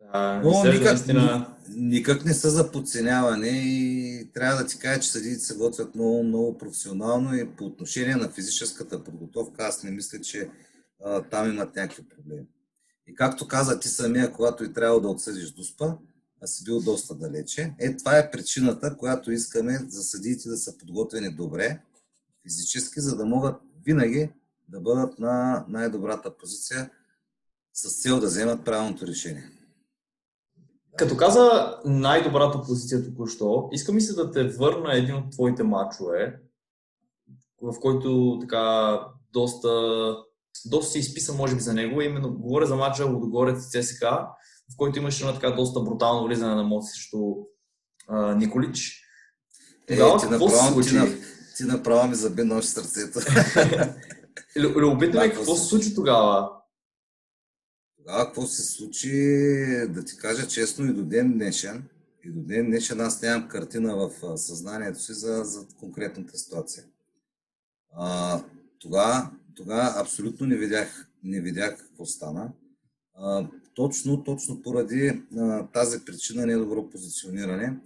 [0.01, 1.55] Да, Но никак, наистина...
[1.70, 6.24] никак не са за подценяване и трябва да ти кажа, че съдиите се готвят много,
[6.24, 10.49] много професионално и по отношение на физическата подготовка аз не мисля, че
[11.05, 12.45] а, там имат някакви проблеми.
[13.07, 15.97] И както каза ти самия, когато и трябва да отсъдиш Дуспа,
[16.41, 17.73] а си бил доста далече.
[17.79, 21.79] Е, това е причината, която искаме за съдиите да са подготвени добре,
[22.43, 24.29] физически, за да могат винаги
[24.69, 26.89] да бъдат на най-добрата позиция
[27.73, 29.51] с цел да вземат правилното решение.
[30.97, 36.39] Като каза най-добрата позиция току-що, искам ми се да те върна един от твоите матчове,
[37.61, 38.99] в който така
[39.33, 39.69] доста,
[40.65, 42.01] доста си изписан, може би, за него.
[42.01, 44.05] Именно говоря за матча Лодогорец и ЦСК,
[44.74, 47.36] в който имаше едно така доста брутално влизане на Моци срещу
[48.36, 49.03] Николич.
[49.88, 51.22] Е, Тогава, ти, направо, се ти,
[51.57, 53.20] ти направо ми заби нощ сърцето.
[54.57, 56.49] Любопитно е какво се случи тогава.
[57.97, 59.11] Тогава какво се случи,
[59.89, 61.89] да ти кажа честно и до ден днешен,
[62.26, 66.84] и до ден днешен аз нямам картина в съзнанието си за, за конкретната ситуация.
[67.93, 68.41] А,
[68.80, 72.49] тогава, тогава абсолютно не видях, не видях какво стана.
[73.15, 73.47] А,
[73.78, 77.78] точно, точно поради а, тази причина недобро позициониране.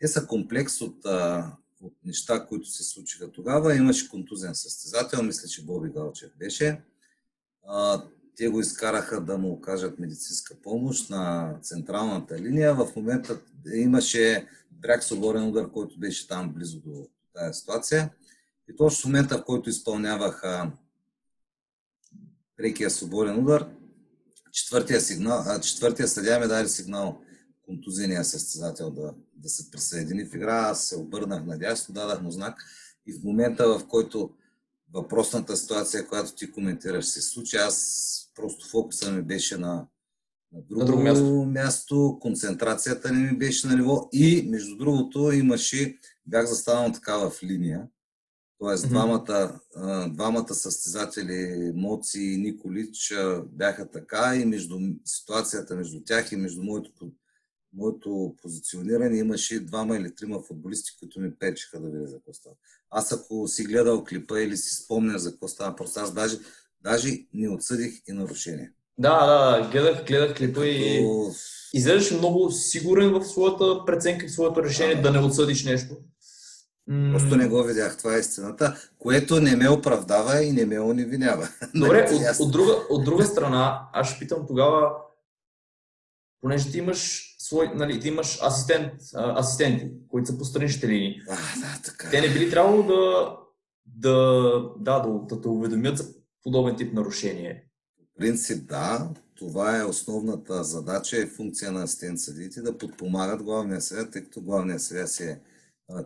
[0.00, 3.76] Те са комплекс от, а, от неща, които се случиха тогава.
[3.76, 6.80] Имаше контузен състезател, мисля, че Боби Галчев беше.
[7.66, 8.04] А,
[8.36, 12.74] те го изкараха да му окажат медицинска помощ на централната линия.
[12.74, 13.40] В момента
[13.74, 18.10] имаше бряг свободен удар, който беше там близо до тази ситуация.
[18.68, 20.72] И точно в момента, в който изпълнявах а,
[22.56, 23.66] прекия свободен удар,
[24.56, 27.20] четвъртия, сигнал, а, четвъртия съдя ми даде сигнал
[27.66, 30.54] контузения състезател да, да се присъедини в игра.
[30.54, 32.64] Аз се обърнах надясно, дадах му знак
[33.06, 34.30] и в момента, в който
[34.94, 39.86] въпросната ситуация, която ти коментираш, се случи, аз просто фокуса ми беше на,
[40.52, 41.44] на друго, на друго място.
[41.44, 47.42] място, концентрацията не ми беше на ниво и, между другото, имаше, бях застанал така в
[47.42, 47.86] линия,
[48.62, 48.88] Mm-hmm.
[48.88, 49.60] двамата,
[50.08, 53.14] двамата състезатели, Моци и Николич,
[53.46, 56.90] бяха така и между ситуацията между тях и между моето,
[57.74, 62.54] моето позициониране имаше двама или трима футболисти, които ми печеха да видя за какво става.
[62.90, 66.38] Аз ако си гледал клипа или си спомня за какво става, просто аз даже,
[66.82, 68.72] даже не отсъдих и нарушение.
[68.98, 70.64] Да, да, гледах, гледах клипа Като...
[70.64, 71.06] и
[71.74, 75.96] изглеждаш много сигурен в своята преценка в своето решение да, да не отсъдиш нещо.
[76.86, 81.48] Просто не го видях, това е истината, което не ме оправдава и не ме уневинява.
[81.74, 84.92] Добре, нали, от, от, друга, от друга страна, аз ще питам тогава,
[86.40, 91.22] понеже ти имаш свой, нали, ти имаш асистент, асистенти, които са по страничните линии.
[91.28, 92.10] А, да, така.
[92.10, 93.36] Те не били трябвало да,
[93.86, 94.14] да,
[94.78, 96.04] да, да, да те уведомят за
[96.42, 97.64] подобен тип нарушение.
[97.98, 99.08] В принцип, да.
[99.34, 104.40] Това е основната задача и функция на асистент съдите да подпомагат главния съвет, тъй като
[104.40, 105.40] главния съвет си е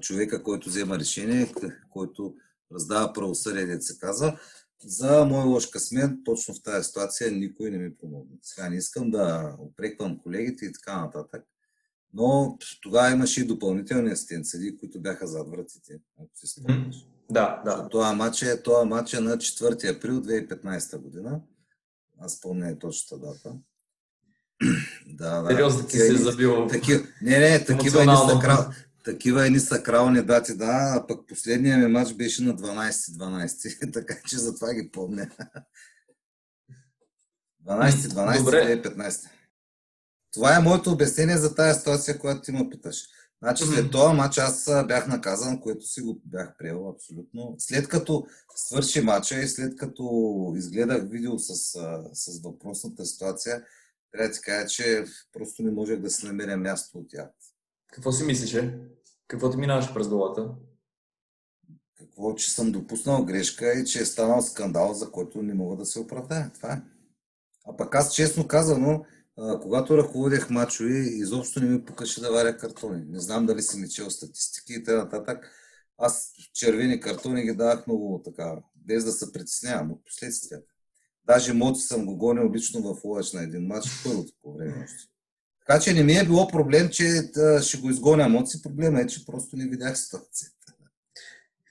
[0.01, 1.53] човека, който взема решение,
[1.91, 2.35] който
[2.75, 4.41] раздава правосъдие, да се казва.
[4.85, 8.37] За мой лош късмет, точно в тази ситуация никой не ми помогна.
[8.43, 11.45] Сега не искам да опреквам колегите и така нататък,
[12.15, 16.97] но тогава имаше и допълнителни асистенции, които бяха зад вратите, ако си спомняш.
[17.31, 17.89] Да, да.
[17.89, 21.41] Това матч е, това матч е на 4 април 2015 година.
[22.21, 23.53] Аз помня и точната дата.
[25.07, 25.51] да, да.
[25.51, 26.67] Сериозно ти се забил.
[26.67, 28.71] Такива, не, не, такива не са крал,
[29.05, 34.39] такива едни сакрални дати, да, а пък последния ми матч беше на 12-12, така че
[34.39, 35.31] затова ги помня.
[37.67, 39.29] 12-12-2015.
[40.33, 42.97] Това е моето обяснение за тази ситуация, която ти ме питаш.
[43.43, 47.55] Значи след този матч аз бях наказан, което си го бях приел абсолютно.
[47.59, 48.27] След като
[48.57, 51.55] свърши матча и след като изгледах видео с,
[52.13, 53.65] с въпросната ситуация,
[54.13, 57.29] трябва да ти кажа, че просто не можех да се намеря място от тях.
[57.93, 58.65] Какво си мислиш?
[59.29, 60.51] Какво ти минаваше през главата?
[61.99, 65.87] Какво, че съм допуснал грешка и че е станал скандал, за който не мога да
[65.87, 66.51] се оправдая.
[66.55, 66.83] Това е.
[67.67, 69.05] А пък аз честно казано,
[69.63, 73.05] когато ръководех мачове, изобщо не ми покаше да варя картони.
[73.09, 75.41] Не знам дали си ми чел статистики и т.н.
[75.99, 80.73] Аз червени картони ги давах много така, без да се притеснявам от последствията.
[81.27, 85.10] Даже Моци съм го гонил лично в Лъч на един матч, първото по време още.
[85.71, 87.05] Така че не ми е било проблем, че
[87.63, 88.63] ще го изгоня емоции.
[88.63, 90.73] Проблема е, че просто не видях ситуацията.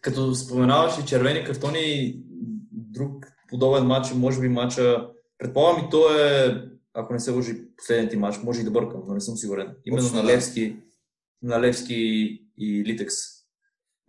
[0.01, 2.15] Като споменаваш и червени картони,
[2.71, 6.55] друг подобен матч, може би матча, предполагам и то е,
[6.93, 9.75] ако не се лъжи последният матч, може и да бъркам, но не съм сигурен.
[9.85, 10.75] Именно на Левски,
[11.43, 11.95] на Левски
[12.57, 13.15] и Литекс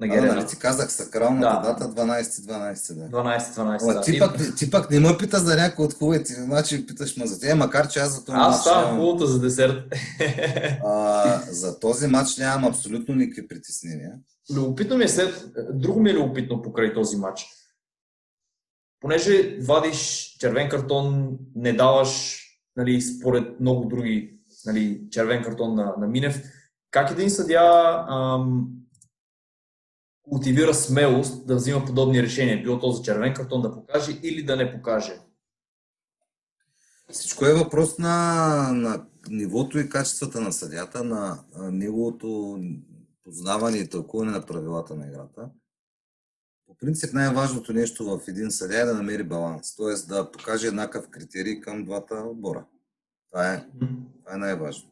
[0.01, 0.35] на Герена.
[0.35, 1.75] нали ти казах сакралната да.
[1.75, 3.19] дата 12-12, да.
[3.19, 4.01] 12-12, да.
[4.01, 7.41] Ти, пък, ти пък не ме пита за някой от хубавите мачи, питаш ме за
[7.41, 8.37] тях, макар че аз за този.
[8.41, 9.95] Аз ставам хубавото за десерт.
[10.85, 14.13] а, за този матч нямам абсолютно никакви притеснения.
[14.55, 15.45] Любопитно ми е след...
[15.73, 17.47] Друго ми е любопитно покрай този матч.
[19.01, 22.43] Понеже вадиш червен картон, не даваш,
[22.77, 26.43] нали, според много други, нали, червен картон на, на Минев,
[26.91, 28.69] как един съдя ам,
[30.31, 34.73] култивира смелост да взима подобни решения, било този червен картон да покаже или да не
[34.73, 35.21] покаже?
[37.11, 42.59] Всичко е въпрос на, на нивото и качествата на съдята, на неговото
[43.25, 45.51] познаване и тълкуване на правилата на играта.
[46.67, 50.09] По принцип най-важното нещо в един съдя е да намери баланс, т.е.
[50.09, 52.65] да покаже еднакъв критерий към двата отбора.
[53.31, 53.67] Това е,
[54.25, 54.91] това е най-важно.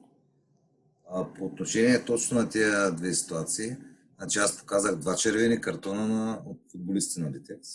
[1.10, 3.76] А по отношение точно на тези две ситуации,
[4.18, 7.68] Значи аз показах два червени картона на, от футболисти на Литекс.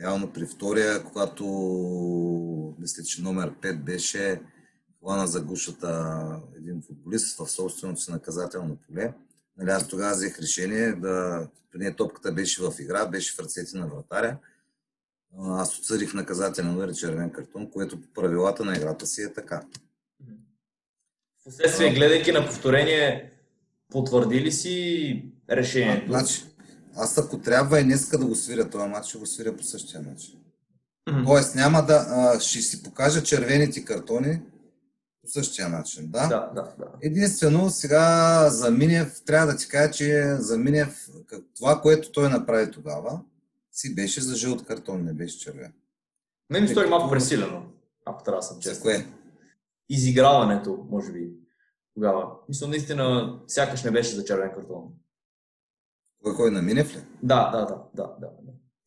[0.00, 1.44] Реално при втория, когато
[2.78, 4.40] мисля, че номер 5 беше
[5.00, 9.14] плана за гушата един футболист в собственото си наказателно поле.
[9.56, 11.48] Нали, аз тогава взех решение да...
[11.72, 14.38] Преди топката беше в игра, беше в ръцете на вратаря.
[15.38, 19.62] Аз отсъдих наказателен удар червен картон, което по правилата на играта си е така.
[21.40, 23.33] Впоследствие, гледайки на повторение,
[23.94, 26.12] потвърди ли си решението?
[26.12, 26.44] А, значи,
[26.96, 30.02] аз ако трябва и днеска да го свиря този матч, ще го свиря по същия
[30.02, 30.34] начин.
[31.08, 31.26] Mm-hmm.
[31.26, 32.06] Тоест няма да...
[32.08, 34.40] А, ще си покажа червените картони
[35.22, 36.28] По същия начин, да.
[36.28, 36.86] Да, да, да.
[37.02, 41.08] Единствено, сега за Минев, трябва да ти кажа, че за Минев
[41.56, 43.20] това, което той направи тогава,
[43.72, 45.72] си беше за жълт картон, не беше червен.
[46.50, 47.62] Мен ми стори малко пресилено,
[48.06, 48.74] ако трябва да съм честен.
[48.74, 49.06] За кое?
[49.88, 51.43] Изиграването, може би,
[51.94, 52.30] тогава.
[52.48, 54.82] Мисля, наистина, сякаш не беше за червен картон.
[56.22, 57.00] Кой кой на Минев ли?
[57.22, 58.28] Да, да, да, да, да.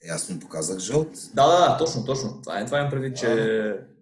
[0.04, 1.12] Е, аз му показах жълт.
[1.34, 2.42] Да, да, да, точно, точно.
[2.42, 3.30] Това, е, това имам предвид, че...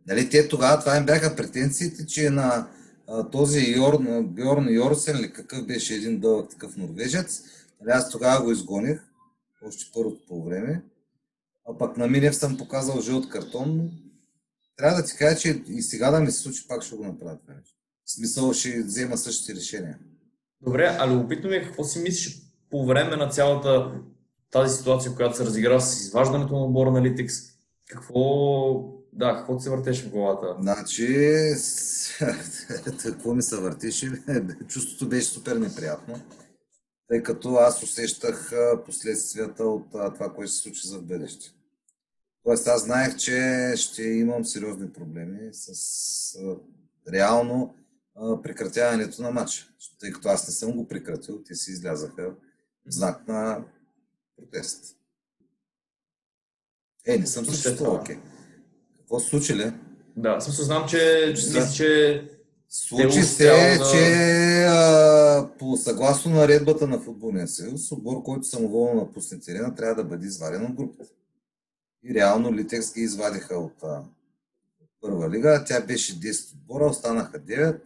[0.08, 2.68] Нали, те тогава, това им бяха претенциите, че на
[3.08, 7.44] а, този Йорн, Бьорн Йорсен, ли какъв беше един дълъг такъв норвежец,
[7.82, 9.02] нали, аз тогава го изгоних,
[9.68, 10.84] още първото по време,
[11.70, 13.90] а пък на Минев съм показал жълт картон, но
[14.78, 17.38] трябва да ти кажа, че и сега да ми се случи, пак ще го направя
[17.38, 17.75] това нещо.
[18.06, 20.00] В смисъл ще взема същите решения.
[20.62, 23.92] Добре, а любопитно ми е какво си мислиш по време на цялата
[24.52, 27.54] тази ситуация, която се разигра с изваждането на отбора на Litex,
[27.88, 28.22] какво,
[29.14, 30.56] да, какво се въртеше в главата?
[30.62, 31.08] Значи,
[33.04, 34.12] какво ми се въртеше?
[34.68, 36.22] Чувството беше супер неприятно,
[37.08, 38.52] тъй като аз усещах
[38.86, 41.52] последствията от това, което се случи за в бъдеще.
[42.44, 46.38] Тоест аз знаех, че ще имам сериозни проблеми с
[47.14, 47.76] реално
[48.44, 49.68] прекратяването на матча.
[50.00, 52.32] Тъй като аз не съм го прекратил, те си излязаха
[52.88, 53.64] в знак на
[54.38, 54.96] протест.
[57.06, 57.98] Е, не съм съществувал.
[57.98, 58.20] Okay.
[58.98, 59.74] Какво се случи ли?
[60.18, 61.72] Да, смисъл знам, че, да.
[61.72, 62.22] че
[62.70, 63.92] Случи се, да...
[63.92, 70.10] че а, по съгласно наредбата на футболния съюз, отбор, който самоволно напусне терена, трябва да
[70.10, 71.12] бъде изваден от групата.
[72.04, 74.04] И реално Литекс ги извадиха от, а,
[74.82, 75.64] от първа лига.
[75.68, 77.80] Тя беше 10 отбора, останаха 9.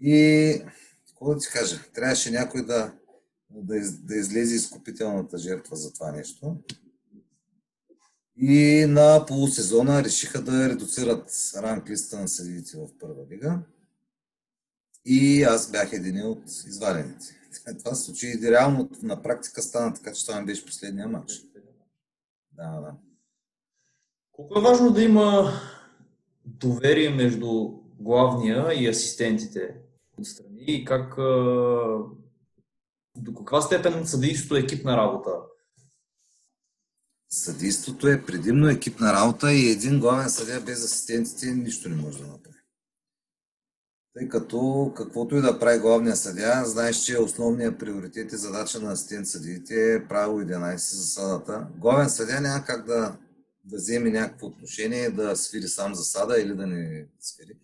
[0.00, 0.62] И,
[1.08, 2.92] какво да ти кажа, трябваше някой да,
[3.50, 6.56] да, из, да излезе изкупителната жертва за това нещо.
[8.36, 13.58] И на полусезона решиха да редуцират ранглиста на съдиите в първа лига.
[15.04, 17.26] И аз бях един от извадените.
[17.78, 21.32] Това се случи и реално на практика стана така, че това ми беше последния матч.
[22.52, 22.94] Да, да.
[24.32, 25.52] Колко е важно да има
[26.44, 27.68] доверие между
[28.00, 29.76] главния и асистентите
[30.20, 31.16] отстрани и как
[33.16, 35.30] до каква степен съдейството е екипна работа?
[37.30, 42.26] Съдейството е предимно екипна работа и един главен съдия без асистентите нищо не може да
[42.26, 42.56] направи.
[44.14, 48.92] Тъй като каквото и да прави главния съдия, знаеш, че основният приоритет и задача на
[48.92, 51.66] асистент съдиите е правило 11 за садата.
[51.78, 53.16] Главен съдия няма как да,
[53.64, 57.58] да вземе някакво отношение, да свири сам засада или да не свири.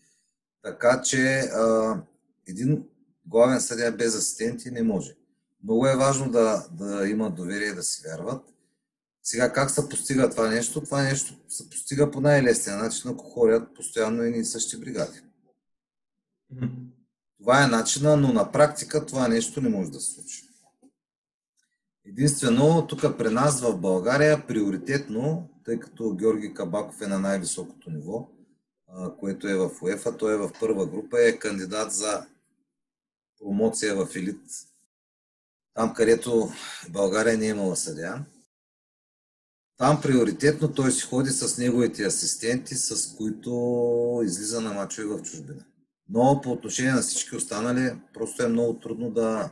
[0.63, 2.01] Така че а,
[2.49, 2.85] един
[3.27, 5.17] главен съдия без асистенти не може.
[5.65, 8.45] Много е важно да, да имат доверие, да си вярват.
[9.23, 10.81] Сега как се постига това нещо?
[10.81, 15.21] Това нещо се постига по най-лесния начин, ако ходят постоянно и същи бригади.
[17.39, 20.49] Това е начина, но на практика това нещо не може да се случи.
[22.05, 28.29] Единствено, тук при нас в България приоритетно, тъй като Георги Кабаков е на най-високото ниво,
[29.19, 32.27] което е в УЕФА, той е в първа група, е кандидат за
[33.43, 34.41] промоция в елит
[35.75, 36.53] там където
[36.91, 38.25] България не е имала съдя.
[39.77, 45.65] Там приоритетно той си ходи с неговите асистенти, с които излиза на мачове в чужбина.
[46.09, 49.51] Но по отношение на всички останали, просто е много трудно да,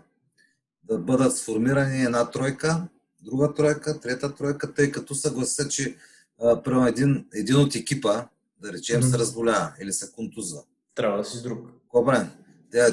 [0.84, 2.88] да бъдат сформирани една тройка,
[3.20, 5.97] друга тройка, трета тройка, тъй като съгласа, че
[6.43, 8.26] а, един, един от екипа,
[8.62, 9.11] да речем, mm-hmm.
[9.11, 10.62] се разболява или се контузва.
[10.95, 11.68] Трябва да си с друг.
[11.88, 12.38] Кобрен, тия,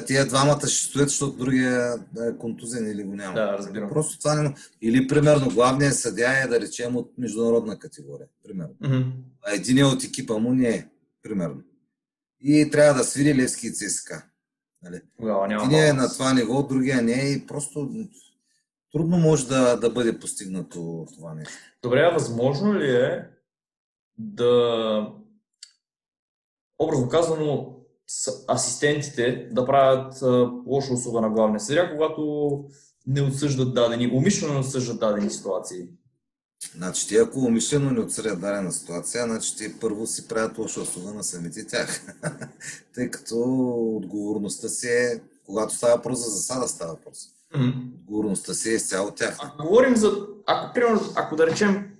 [0.06, 1.94] тия двамата ще стоят, защото другия
[2.28, 3.34] е контузен или го няма.
[3.34, 3.88] Да, разбирам.
[3.88, 4.54] Просто това няма.
[4.82, 8.26] Или, примерно, главният съдя е, да речем, от международна категория.
[8.44, 8.74] Примерно.
[8.82, 9.12] Mm-hmm.
[9.46, 10.86] А един от екипа му не е.
[11.22, 11.62] Примерно.
[12.40, 14.22] И трябва да свири Левски и ЦСКА.
[14.82, 15.00] Нали?
[15.64, 17.90] Един е на това ниво, другия не е и просто
[18.92, 21.54] трудно може да, да бъде постигнато това нещо.
[21.82, 23.28] Добре, а възможно ли е
[24.18, 25.12] да
[26.78, 27.77] образно казано
[28.50, 30.22] асистентите да правят
[30.66, 32.64] лоша услуга на главния съдия, когато
[33.06, 35.88] не отсъждат дадени, умишлено не отсъждат дадени ситуации.
[36.74, 41.14] Значи, ти ако умишлено не отсъждат дадена ситуация, значи ти първо си правят лоша услуга
[41.14, 42.06] на самите тях.
[42.94, 43.36] Тъй като
[43.96, 47.18] отговорността си е, когато става въпрос за засада, става въпрос.
[47.54, 47.94] Mm-hmm.
[47.94, 49.36] Отговорността си е изцяло тях.
[49.42, 51.90] Ако говорим за, ако, примерно, ако да речем,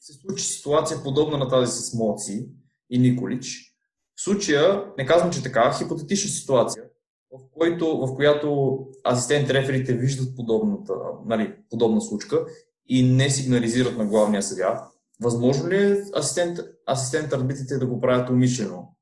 [0.00, 2.48] се случи ситуация подобна на тази с Моци
[2.90, 3.73] и Николич,
[4.16, 6.84] в случая, не казвам, че така, хипотетична ситуация,
[7.32, 8.78] в, който, в която
[9.12, 10.94] асистент реферите виждат подобната,
[11.26, 12.46] нали, подобна случка
[12.88, 14.84] и не сигнализират на главния съдя,
[15.22, 16.58] възможно ли е асистент,
[16.90, 18.94] асистент арбитрите да го правят умишлено?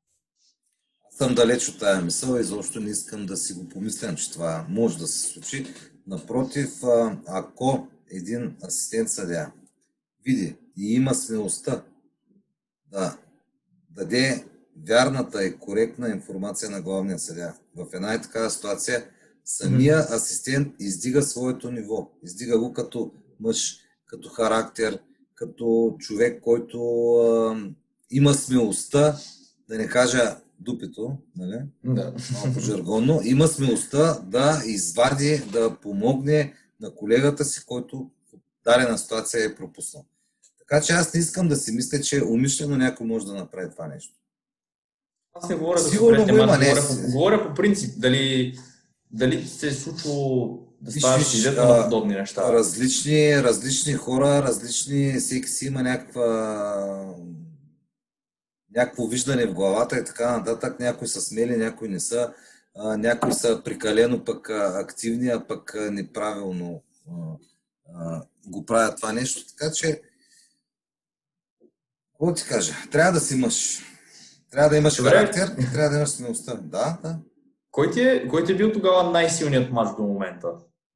[1.23, 4.67] съм далеч от тая мисъл и изобщо не искам да си го помислям, че това
[4.69, 5.67] може да се случи.
[6.07, 6.71] Напротив,
[7.27, 9.53] ако един асистент съдя
[10.25, 11.85] види и има смелостта
[12.91, 13.19] да
[13.91, 14.45] даде
[14.87, 19.05] вярната и коректна информация на главния съдя в една и такава ситуация,
[19.45, 22.11] самия асистент издига своето ниво.
[22.25, 24.99] Издига го като мъж, като характер,
[25.35, 26.79] като човек, който
[27.17, 27.57] а,
[28.11, 29.17] има смелостта,
[29.69, 31.61] да не кажа дупето, нали?
[31.85, 32.15] Да.
[32.33, 39.45] малко жаргонно, има смелостта да извади, да помогне на колегата си, който в дадена ситуация
[39.45, 40.05] е пропуснал.
[40.59, 43.87] Така че аз не искам да си мисля, че умишлено някой може да направи това
[43.87, 44.15] нещо.
[45.35, 47.95] Аз не говоря за Сигурно го има, не говоря, по, говоря по принцип.
[48.01, 48.59] Дали,
[49.11, 52.53] дали се е случвало да ставаш свидетел на подобни неща.
[52.53, 57.15] Различни, различни хора, различни, всеки си има някаква
[58.75, 60.81] някакво виждане в главата и така нататък.
[60.81, 62.33] Някои са смели, някои не са.
[62.77, 67.13] А, някои са прекалено пък активни, а пък неправилно а,
[67.95, 69.47] а, го правят това нещо.
[69.47, 70.03] Така че,
[72.13, 72.75] какво ти кажа?
[72.91, 73.83] Трябва да си мъж.
[74.53, 75.11] Трябва да имаш Добре.
[75.11, 76.55] характер и трябва да имаш смелостта.
[76.55, 77.19] Да, да.
[77.71, 80.49] Кой ти, е, кой ти е бил тогава най-силният мач до момента?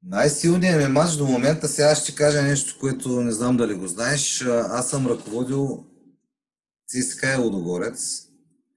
[0.03, 4.43] Най-силният ми матч до момента, сега ще кажа нещо, което не знам дали го знаеш.
[4.47, 5.85] Аз съм ръководил
[6.89, 8.29] ЦСКА и Лудогорец,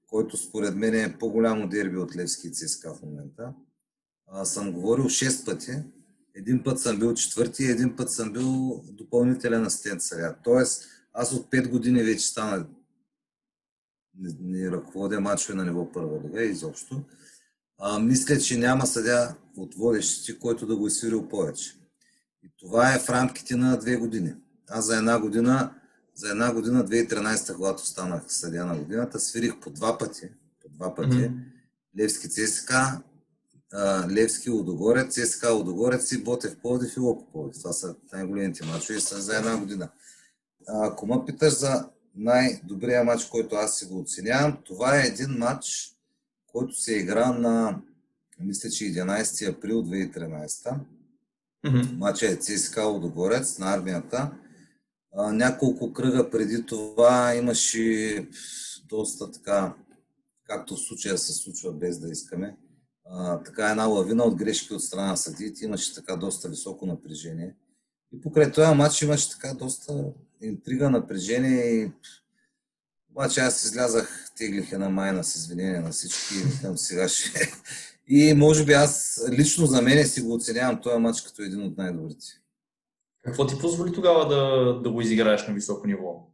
[0.06, 3.52] който според мен е по-голямо дерби от Левски и ЦСКА в момента.
[4.32, 5.72] А, съм говорил 6 пъти.
[6.34, 10.36] Един път съм бил четвърти, един път съм бил допълнителен асистент сега.
[10.44, 12.66] Тоест, аз от 5 години вече стана
[14.18, 17.02] не, не ръководя мачове на ниво първа лига изобщо.
[17.78, 21.76] А, мисля, че няма съдя от водещите, който да го е свирил повече.
[22.42, 24.34] И това е в рамките на две години.
[24.68, 25.74] Аз за една година,
[26.14, 30.28] за една година, 2013, когато станах съдя на годината, свирих по два пъти.
[30.62, 31.16] По два пъти.
[31.16, 31.38] Мгм.
[31.98, 33.02] Левски ЦСКА,
[33.72, 37.62] а, Левски Лудогорец, ЦСКА Лудогорец и Ботев Пловдив и Локо Пловдив.
[37.62, 39.88] Това са най-големите мачове и са за една година.
[40.68, 45.30] А, Ако ме питаш за най-добрия матч, който аз си го оценявам, това е един
[45.30, 45.96] матч,
[46.46, 47.80] който се игра на,
[48.40, 50.74] мисля, че 11 април 2013.
[51.66, 51.96] Мгм.
[51.96, 54.30] Матча е ЦСКА Лудогорец на армията.
[55.16, 58.28] А, няколко кръга преди това имаше
[58.88, 59.74] доста така,
[60.44, 62.56] както в случая се случва без да искаме,
[63.04, 65.64] а, така една лавина от грешки от страна на съдиите.
[65.64, 67.54] Имаше така доста високо напрежение.
[68.12, 70.04] И покрай този матч имаше така доста
[70.42, 71.90] интрига, напрежение и
[73.10, 77.52] обаче аз излязах, теглих една майна с извинение на всички и викам сега ще...
[78.12, 81.78] И може би аз лично за мен си го оценявам този матч като един от
[81.78, 82.26] най-добрите.
[83.24, 86.26] Какво ти позволи тогава да, да го изиграеш на високо ниво?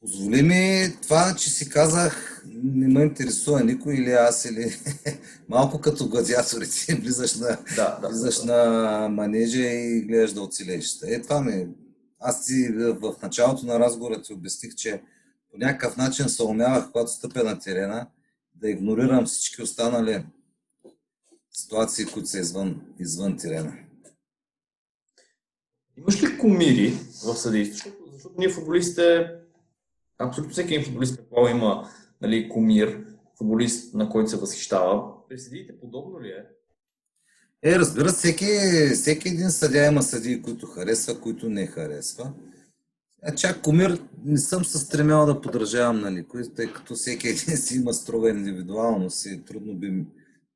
[0.00, 4.76] Позволи ми това, че си казах, не ме интересува никой или аз, или
[5.48, 8.08] малко като гладиаторите, влизаш на, Да, да.
[8.08, 10.96] влизаш на манежа и гледаш да оцелееш.
[11.06, 11.66] Е, това ми.
[12.20, 15.02] Аз ти в началото на разговора ти обясних, че
[15.50, 18.06] по някакъв начин се умявах, когато стъпя на терена,
[18.54, 20.24] да игнорирам всички останали
[21.50, 23.78] ситуации, които са извън, извън терена.
[25.96, 26.90] Имаш ли кумири
[27.24, 28.04] в съдействието?
[28.12, 29.30] Защото, ние футболистите,
[30.18, 31.90] абсолютно всеки един футболист какво има
[32.20, 33.06] нали, кумир,
[33.38, 35.12] футболист, на който се възхищава.
[35.28, 36.46] При подобно ли е?
[37.62, 38.46] Е, разбира се, всеки,
[38.94, 42.32] всеки един съдя има съдии, които харесва, които не харесва.
[43.22, 47.56] А чак комир не съм се стремял да подражавам на никой, тъй като всеки един
[47.56, 50.04] си има строга индивидуалност и трудно би,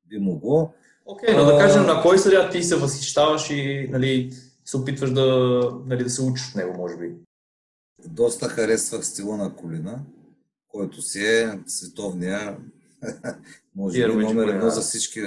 [0.09, 0.73] би могло.
[1.05, 4.31] Окей, но да кажем на кой съдя ти се възхищаваш и нали,
[4.65, 5.25] се опитваш да,
[5.85, 7.11] нали, да се учиш от него, може би.
[8.07, 9.99] Доста харесвах стила на Колина,
[10.67, 12.57] който си е световния,
[13.75, 15.21] може би номер едно за всички,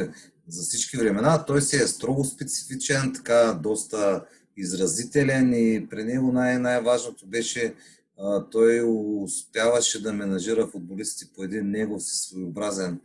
[0.48, 1.44] за всички времена.
[1.44, 4.24] Той си е строго специфичен, така доста
[4.56, 7.74] изразителен и при него най- най-важното беше
[8.18, 8.82] а, той
[9.22, 13.00] успяваше да менажира футболистите по един негов си своеобразен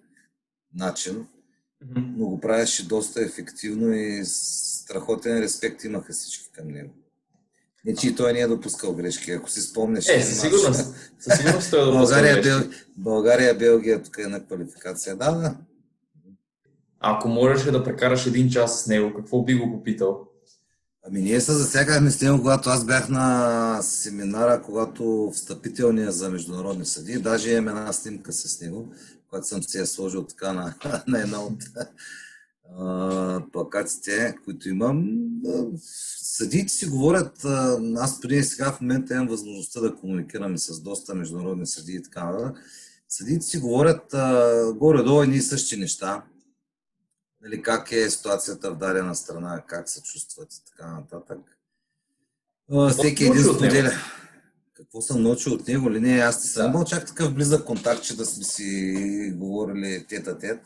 [0.75, 1.27] начин,
[1.95, 6.93] но го правеше доста ефективно и страхотен респект имаха всички към него.
[7.85, 10.09] Не, че и той не е допускал грешки, ако си спомняш.
[10.09, 10.95] Е, със сигурност.
[11.19, 12.69] Със сигурност той е България, Бел...
[12.97, 15.15] България, Белгия, тук е на квалификация.
[15.15, 15.55] Да, да.
[17.03, 20.27] Ако можеше да прекараш един час с него, какво би го попитал?
[21.07, 26.85] Ами ние се засягахме с него, когато аз бях на семинара, когато встъпителния за международни
[26.85, 27.13] съди.
[27.13, 28.93] Даже имам една снимка с него,
[29.29, 30.73] когато съм си я сложил така на,
[31.07, 31.63] на една от
[32.79, 35.19] а, плакатите, които имам.
[36.21, 37.45] Съдиите си говорят,
[37.97, 42.53] аз преди сега в момента имам възможността да комуникираме с доста международни съдии и така.
[43.09, 44.15] Съдите си говорят
[44.75, 46.23] горе-долу едни и същи неща.
[47.43, 51.39] Нали, как е ситуацията в дадена страна, как се чувстват и така нататък.
[52.71, 53.91] А, всеки един споделя.
[54.73, 55.99] Какво съм научил от него ли?
[55.99, 60.59] Не, аз не съм имал чак такъв близък контакт, че да сме си говорили тет-а-тет.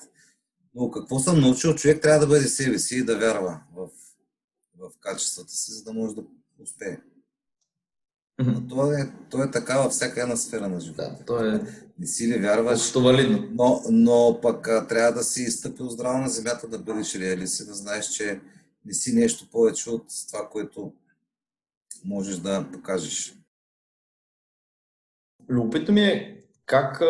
[0.76, 1.76] Но какво съм научил?
[1.76, 3.89] Човек трябва да бъде себе си и да вярва в,
[4.78, 6.21] в качествата си, за да може да
[6.63, 6.97] успее.
[8.39, 11.15] Но то е, то е така във всяка една сфера на живота.
[11.19, 11.61] Да, то е...
[11.99, 13.47] Не си ли вярваш, валидно.
[13.51, 17.65] но, но пък а, трябва да си стъпил здраво на земята, да бъдеш реалист и
[17.65, 18.39] да знаеш, че
[18.86, 20.93] не си нещо повече от това, което
[22.05, 23.36] можеш да покажеш.
[25.49, 27.01] Любопитно ми е как,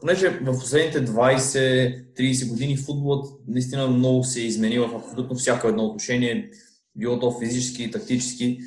[0.00, 5.84] понеже в последните 20-30 години футболът наистина много се е изменил в абсолютно всяко едно
[5.84, 6.50] отношение,
[6.96, 8.60] било то физически, тактически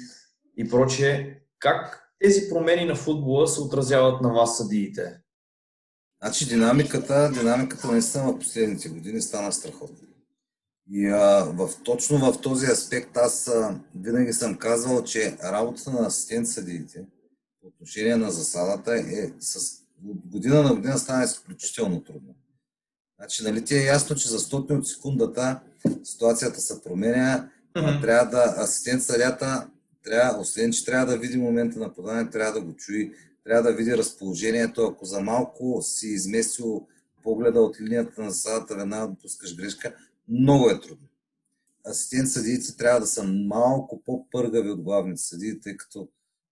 [0.58, 1.37] и прочее.
[1.60, 5.20] Как тези промени на футбола се отразяват на вас, съдиите?
[6.24, 10.08] Значи динамиката, динамиката наистина в последните години стана страхотна.
[10.91, 16.08] И а, в, точно в този аспект аз а, винаги съм казвал, че работата на
[16.08, 17.05] асистент съдиите
[17.62, 22.36] по отношение на засадата е с от година на година стана изключително трудно.
[23.20, 25.60] Значи, нали ти е ясно, че за 100 от секундата
[26.03, 28.01] ситуацията се променя, mm-hmm.
[28.01, 29.68] трябва да асистент съдята
[30.08, 33.78] трябва, освен, че трябва да види момента на подаване, трябва да го чуи, трябва да
[33.78, 34.86] види разположението.
[34.86, 36.88] Ако за малко си изместил
[37.24, 39.95] погледа от линията на засадата, веднага допускаш грешка,
[40.28, 41.08] много е трудно.
[41.89, 46.08] Асистент съдиите трябва да са малко по-пъргави от главните съдии, тъй като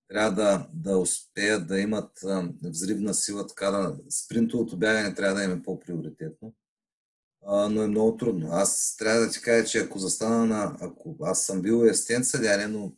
[0.07, 5.43] трябва да, да успеят да имат а, взривна сила, така да спринтовото бягане трябва да
[5.43, 6.53] им е по-приоритетно.
[7.45, 8.47] А, но е много трудно.
[8.51, 10.77] Аз трябва да ти кажа, че ако застана на...
[10.81, 12.91] Ако аз съм бил асистент съдяне, но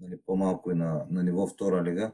[0.00, 2.12] нали, по-малко и на, на ниво втора лига,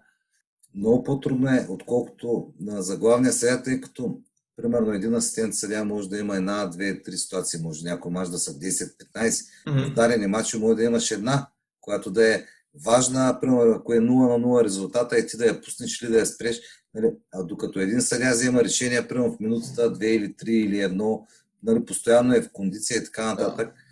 [0.75, 4.21] много по-трудно е, отколкото на заглавния съдя, тъй като
[4.57, 8.39] примерно един асистент съдя може да има една, две, три ситуации, може някой мач да
[8.39, 9.47] са 10-15.
[9.67, 9.91] Mm-hmm.
[9.91, 11.49] В дадени матчи може да имаш една,
[11.81, 12.45] която да е
[12.85, 16.19] важна, примерно ако е 0 на 0 резултата и ти да я пуснеш или да
[16.19, 16.61] я спреш.
[16.95, 17.11] Нали?
[17.33, 21.23] А докато един съдя взема решение, примерно в минутата 2 или 3 или 1,
[21.63, 23.69] нали, постоянно е в кондиция и така нататък.
[23.69, 23.91] Yeah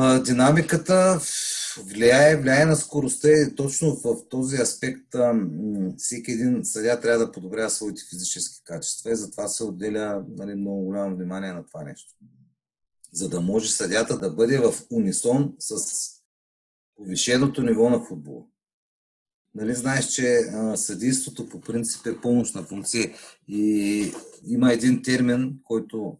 [0.00, 1.18] а, динамиката
[1.84, 5.14] влияе, влияе на скоростта и точно в този аспект
[5.98, 10.84] всеки един съдя трябва да подобрява своите физически качества и затова се отделя нали, много
[10.84, 12.14] голямо внимание на това нещо.
[13.12, 15.78] За да може съдята да бъде в унисон с
[16.96, 18.44] повишеното ниво на футбола.
[19.54, 23.14] Нали знаеш, че а, съдийството по принцип е помощна функция
[23.48, 24.12] и
[24.46, 26.18] има един термин, който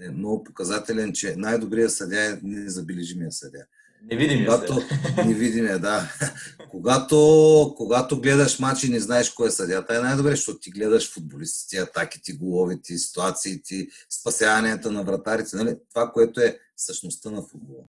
[0.00, 3.66] е много показателен, че най-добрият съдя е незабележимия съдя.
[4.10, 4.82] Невидимия когато,
[5.26, 6.12] Невидимия, да.
[6.70, 11.12] когато, когато гледаш матч и не знаеш кой е съдята, е най-добре, защото ти гледаш
[11.12, 15.76] футболистите, атаките, головите, ситуациите, спасяванията на вратарите, нали?
[15.94, 17.84] това, което е същността на футбола.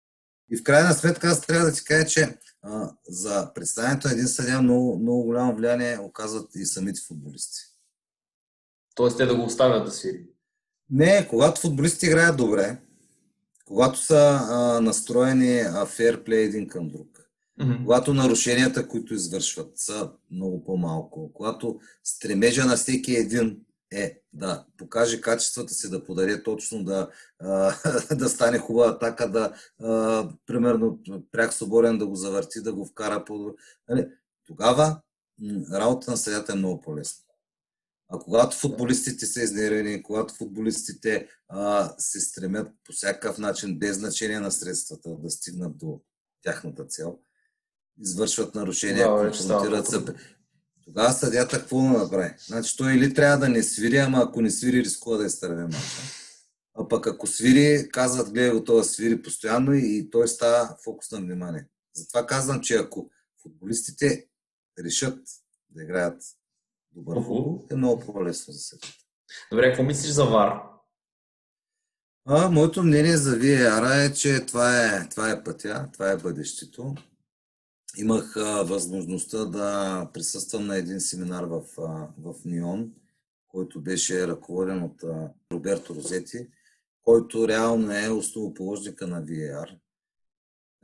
[0.52, 4.26] И в крайна сметка аз трябва да ти кажа, че а, за представянето на един
[4.26, 7.60] съдя много, много голямо влияние оказват и самите футболисти.
[8.94, 10.26] Тоест те да го оставят да свири.
[10.90, 12.78] Не, когато футболистите играят добре,
[13.70, 17.08] когато са а, настроени фейрплей един към друг,
[17.60, 17.84] mm-hmm.
[17.84, 23.60] когато нарушенията, които извършват, са много по-малко, когато стремежа на всеки един
[23.92, 27.74] е да покаже качествата си, да подаде точно, да, а,
[28.14, 29.52] да стане хубава атака, да,
[29.82, 30.98] а, примерно,
[31.32, 33.54] пряк свободен да го завърти, да го вкара по
[33.88, 34.06] нали?
[34.46, 35.00] Тогава
[35.72, 37.24] работа на съдята е много по-лесна.
[38.12, 44.40] А когато футболистите са изнервени, когато футболистите а, се стремят по всякакъв начин, без значение
[44.40, 46.00] на средствата, да стигнат до
[46.42, 47.18] тяхната цел,
[48.00, 50.04] извършват нарушения, конфронтират се.
[50.84, 52.34] Тогава съдята какво да направи?
[52.46, 56.02] Значи той или трябва да не свири, ама ако не свири, рискува да изтърве мача.
[56.74, 61.18] А пък ако свири, казват, гледай го това свири постоянно и той става фокус на
[61.20, 61.66] внимание.
[61.94, 63.10] Затова казвам, че ако
[63.42, 64.26] футболистите
[64.84, 65.18] решат
[65.70, 66.22] да играят
[66.94, 68.86] добър футбол, е много по-лесно за сега.
[69.52, 70.70] Добре, какво мислиш за ВАР?
[72.26, 76.94] А, моето мнение за VAR е, че това е, това е пътя, това е бъдещето.
[77.96, 82.92] Имах а, възможността да присъствам на един семинар в, а, в Нион,
[83.48, 86.48] който беше ръководен от а, Роберто Розети,
[87.02, 89.78] който реално е основоположника на VAR.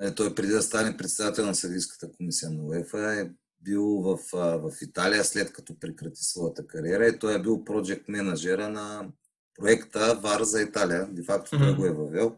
[0.00, 3.30] Е, той преди да стане председател на Съдийската комисия на УЕФА е
[3.60, 8.68] бил в, в Италия след като прекрати своята кариера и той е бил проект менеджера
[8.68, 9.08] на
[9.58, 11.08] проекта ВАР за Италия.
[11.10, 11.58] Де факто mm-hmm.
[11.58, 12.36] той го е въвел.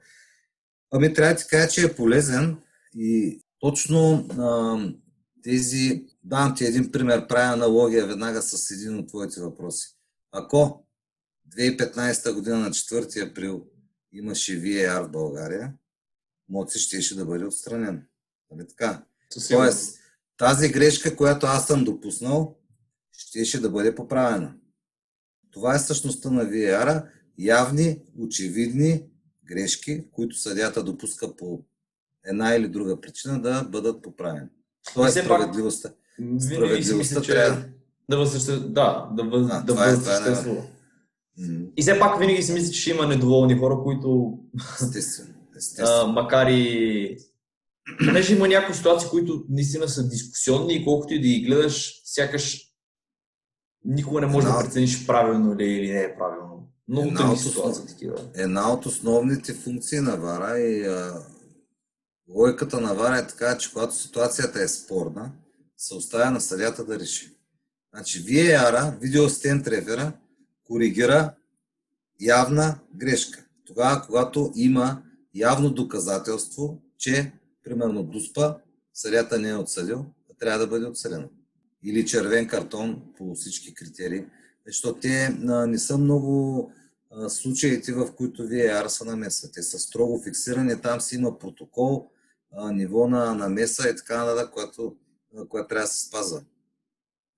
[0.90, 2.56] Ами трябва да ти кажа, че е полезен
[2.94, 4.76] и точно а,
[5.42, 9.88] тези, давам ти един пример, правя аналогия веднага с един от твоите въпроси.
[10.32, 10.86] Ако
[11.56, 13.66] 2015 година на 4 април
[14.12, 15.72] имаше VAR в България,
[16.48, 18.06] Моци щеше да бъде отстранен.
[18.50, 19.04] Нали така?
[19.48, 19.98] Тоест,
[20.38, 22.56] тази грешка, която аз съм допуснал,
[23.12, 24.54] щеше да бъде поправена.
[25.50, 27.04] Това е същността на VAR.
[27.38, 29.02] Явни, очевидни
[29.44, 31.64] грешки, които съдята допуска по
[32.26, 34.48] една или друга причина да бъдат поправени.
[34.94, 35.90] Това е справедливостта.
[36.40, 37.64] Справедливостта трябва...
[38.10, 38.68] Да възсъществува.
[38.68, 39.46] Да, да, въз...
[39.46, 40.60] да, да възсъществува.
[40.60, 40.64] Е,
[41.76, 44.38] и все пак винаги си мисля, че ще има недоволни хора, които...
[44.82, 45.34] Естествено.
[45.56, 46.00] Естествено.
[46.00, 47.18] А, макар и...
[47.98, 52.68] Понеже има някои ситуации, които наистина са дискусионни и колкото и да ги гледаш, сякаш
[53.84, 56.68] никога не можеш да прецениш правилно ли или не е правилно.
[56.88, 58.30] Много тънки ситуации такива.
[58.34, 61.22] Една от основните функции на Вара и а,
[62.28, 65.32] логиката на Вара е така, че когато ситуацията е спорна,
[65.76, 67.36] се оставя на съдята да реши.
[67.94, 70.12] Значи, VAR, видеоасистент рефера,
[70.64, 71.34] коригира
[72.20, 73.44] явна грешка.
[73.66, 75.02] Тогава, когато има
[75.34, 77.32] явно доказателство, че,
[77.68, 78.56] примерно, Дуспа,
[78.94, 81.28] съдята не е отсъдил, а трябва да бъде отсъдено.
[81.84, 84.24] Или червен картон по всички критерии.
[84.66, 86.72] Защото те не са много
[87.28, 89.48] случаите, в които VAR са намесва.
[89.52, 92.10] Те са строго фиксирани, там си има протокол,
[92.72, 94.96] ниво на намеса и така нататък, което,
[95.48, 96.42] което трябва да се спазва.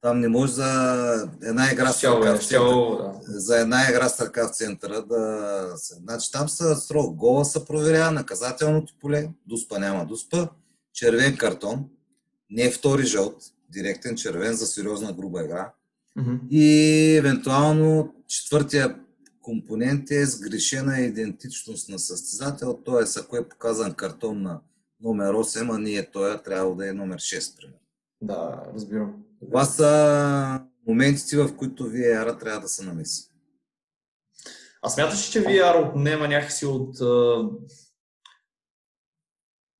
[0.00, 4.48] Там не може за една игра с ръка в центъра, за една игра с ръка
[4.48, 5.72] в центъра да...
[5.76, 7.14] Значи там са строго.
[7.14, 10.48] Гола се проверява, наказателното поле, дуспа няма дуспа,
[10.92, 11.84] червен картон,
[12.50, 13.36] не втори жълт,
[13.68, 15.72] директен червен за сериозна груба игра.
[16.18, 16.48] Mm-hmm.
[16.50, 18.96] И евентуално четвъртия
[19.42, 23.20] компонент е сгрешена идентичност на състезател, т.е.
[23.20, 24.60] ако е показан картон на
[25.00, 27.78] номер 8, а ние той трябва да е номер 6, примерно.
[28.22, 29.24] Да, разбирам.
[29.40, 33.30] Това са моментите, в които VR трябва да се намеси.
[34.82, 36.96] А смяташ, че VR отнема някакси от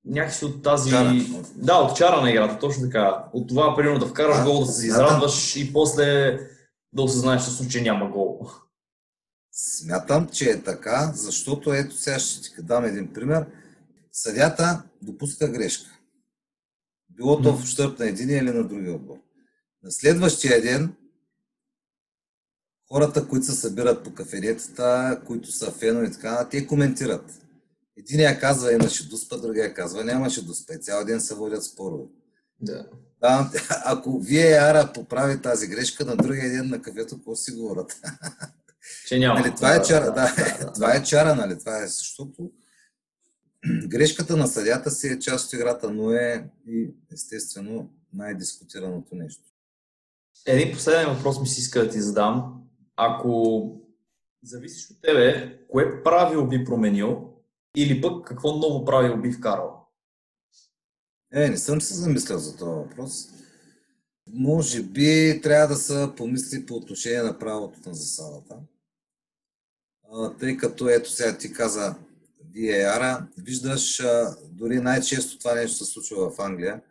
[0.05, 0.89] някакси от тази...
[0.89, 1.13] Чара.
[1.55, 3.25] Да, от чара на играта, точно така.
[3.33, 6.39] От това, примерно, да вкараш а, гол, да се израдваш и после
[6.93, 8.47] да осъзнаеш, че няма гол.
[9.51, 13.45] Смятам, че е така, защото ето сега ще ти дам един пример.
[14.11, 15.97] Съдята допуска грешка.
[17.09, 19.17] Било то в ущърп на един или на другия отбор.
[19.83, 20.95] На следващия ден
[22.91, 27.41] хората, които се събират по кафенетата, които са фенове и така, те коментират.
[27.97, 30.73] Единия казва имаше дуспа, другия казва нямаше дуспа.
[30.73, 32.03] И цял ден се водят спорове.
[32.61, 32.85] Да.
[33.21, 33.51] да.
[33.85, 38.01] Ако вие Ара поправи тази грешка, на другия ден на кафето, какво си говорят?
[39.07, 39.39] Че няма.
[39.39, 41.59] Нали, това е чара, да, да, да, да, това е чара, нали?
[41.59, 42.51] Това е защото
[43.87, 49.50] грешката на съдята си е част от играта, но е и естествено най-дискутираното нещо.
[50.47, 52.63] Един последен въпрос ми си иска да ти задам.
[52.95, 53.63] Ако
[54.43, 57.33] зависиш от тебе, кое правило би променил
[57.75, 59.87] или пък какво ново правило би вкарал?
[61.33, 63.29] Е, не съм се замислял за този въпрос.
[64.33, 68.55] Може би трябва да се помисли по отношение на правото на засадата.
[70.39, 71.95] тъй като ето сега ти каза
[72.55, 74.01] VAR, виждаш
[74.49, 76.81] дори най-често това нещо се случва в Англия.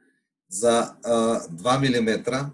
[0.51, 2.51] За 2 мм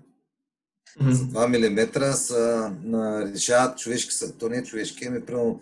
[1.00, 1.10] Mm-hmm.
[1.10, 5.60] За 2 мм са, на, решават човешки, са, то не е човешки, ами прямо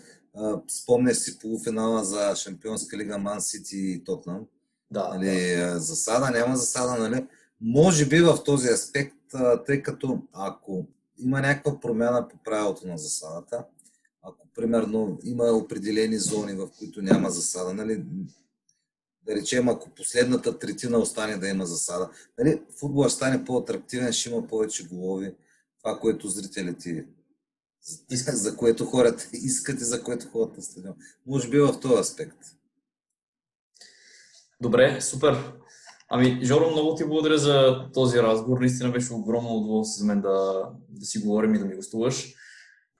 [0.68, 4.46] спомняш си полуфинала за Шампионска лига Ман Сити и Тотнам.
[4.90, 5.80] Да, нали, да.
[5.80, 7.26] Засада, няма засада, нали?
[7.60, 9.16] Може би в този аспект,
[9.66, 10.86] тъй като ако
[11.18, 13.64] има някаква промяна по правилото на засадата,
[14.22, 18.04] ако примерно има определени зони, в които няма засада, нали,
[19.26, 24.46] да речем, ако последната третина остане да има засада, нали, футбол стане по-атрактивен, ще има
[24.46, 25.34] повече голови,
[25.82, 27.06] това, което зрителите
[28.10, 30.94] искат, за което хората искат и за което ходят на стадион.
[31.26, 32.38] Може би в този аспект.
[34.60, 35.52] Добре, супер.
[36.08, 38.60] Ами, Жоро, много ти благодаря за този разговор.
[38.60, 42.34] Наистина беше огромно удоволствие за мен да, да си говорим и да ми гостуваш.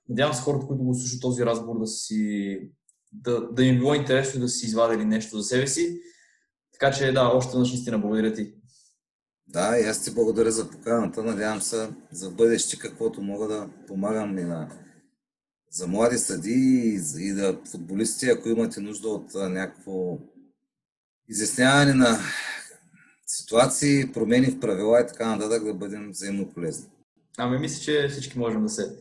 [0.09, 2.61] Надявам се хората, които го слушат този разговор, да, си,
[3.13, 6.01] да, да им е било интересно да си извадили нещо за себе си.
[6.81, 8.55] Така че да, още веднъж наистина благодаря ти.
[9.47, 11.23] Да, и аз ти благодаря за поканата.
[11.23, 14.69] Надявам се за бъдеще каквото мога да помагам и на
[15.71, 20.19] за млади съди и, да футболисти, ако имате нужда от някакво
[21.29, 22.19] изясняване на
[23.27, 26.87] ситуации, промени в правила и така нататък, да бъдем взаимно полезни.
[27.39, 28.97] Ами мисля, че всички можем да се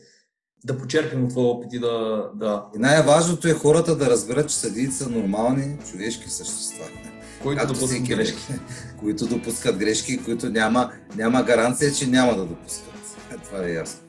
[0.66, 2.30] да почерпим от твоя опит и да...
[2.36, 2.70] да.
[2.76, 6.86] И най-важното е хората да разберат, че съдиите са нормални човешки същества
[7.44, 8.54] които допускат всеки, грешки.
[9.00, 12.94] Които допускат грешки които няма, няма гаранция, че няма да допускат.
[13.32, 14.00] Е, това е ясно.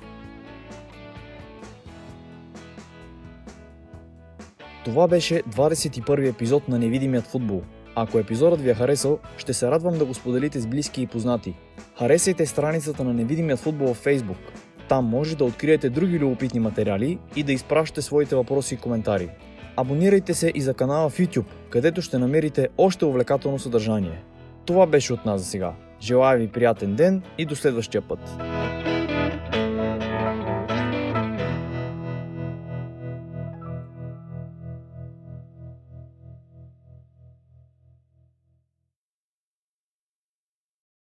[4.85, 7.62] Това беше 21 епизод на Невидимият футбол.
[7.94, 11.55] Ако епизодът ви е харесал, ще се радвам да го споделите с близки и познати.
[11.98, 14.39] Харесайте страницата на Невидимият футбол в Facebook.
[14.89, 19.31] Там може да откриете други любопитни материали и да изпращате своите въпроси и коментари.
[19.76, 24.22] Абонирайте се и за канала в YouTube, където ще намерите още увлекателно съдържание.
[24.66, 25.72] Това беше от нас за сега.
[26.01, 28.18] Желая ви приятен ден и до следващия път.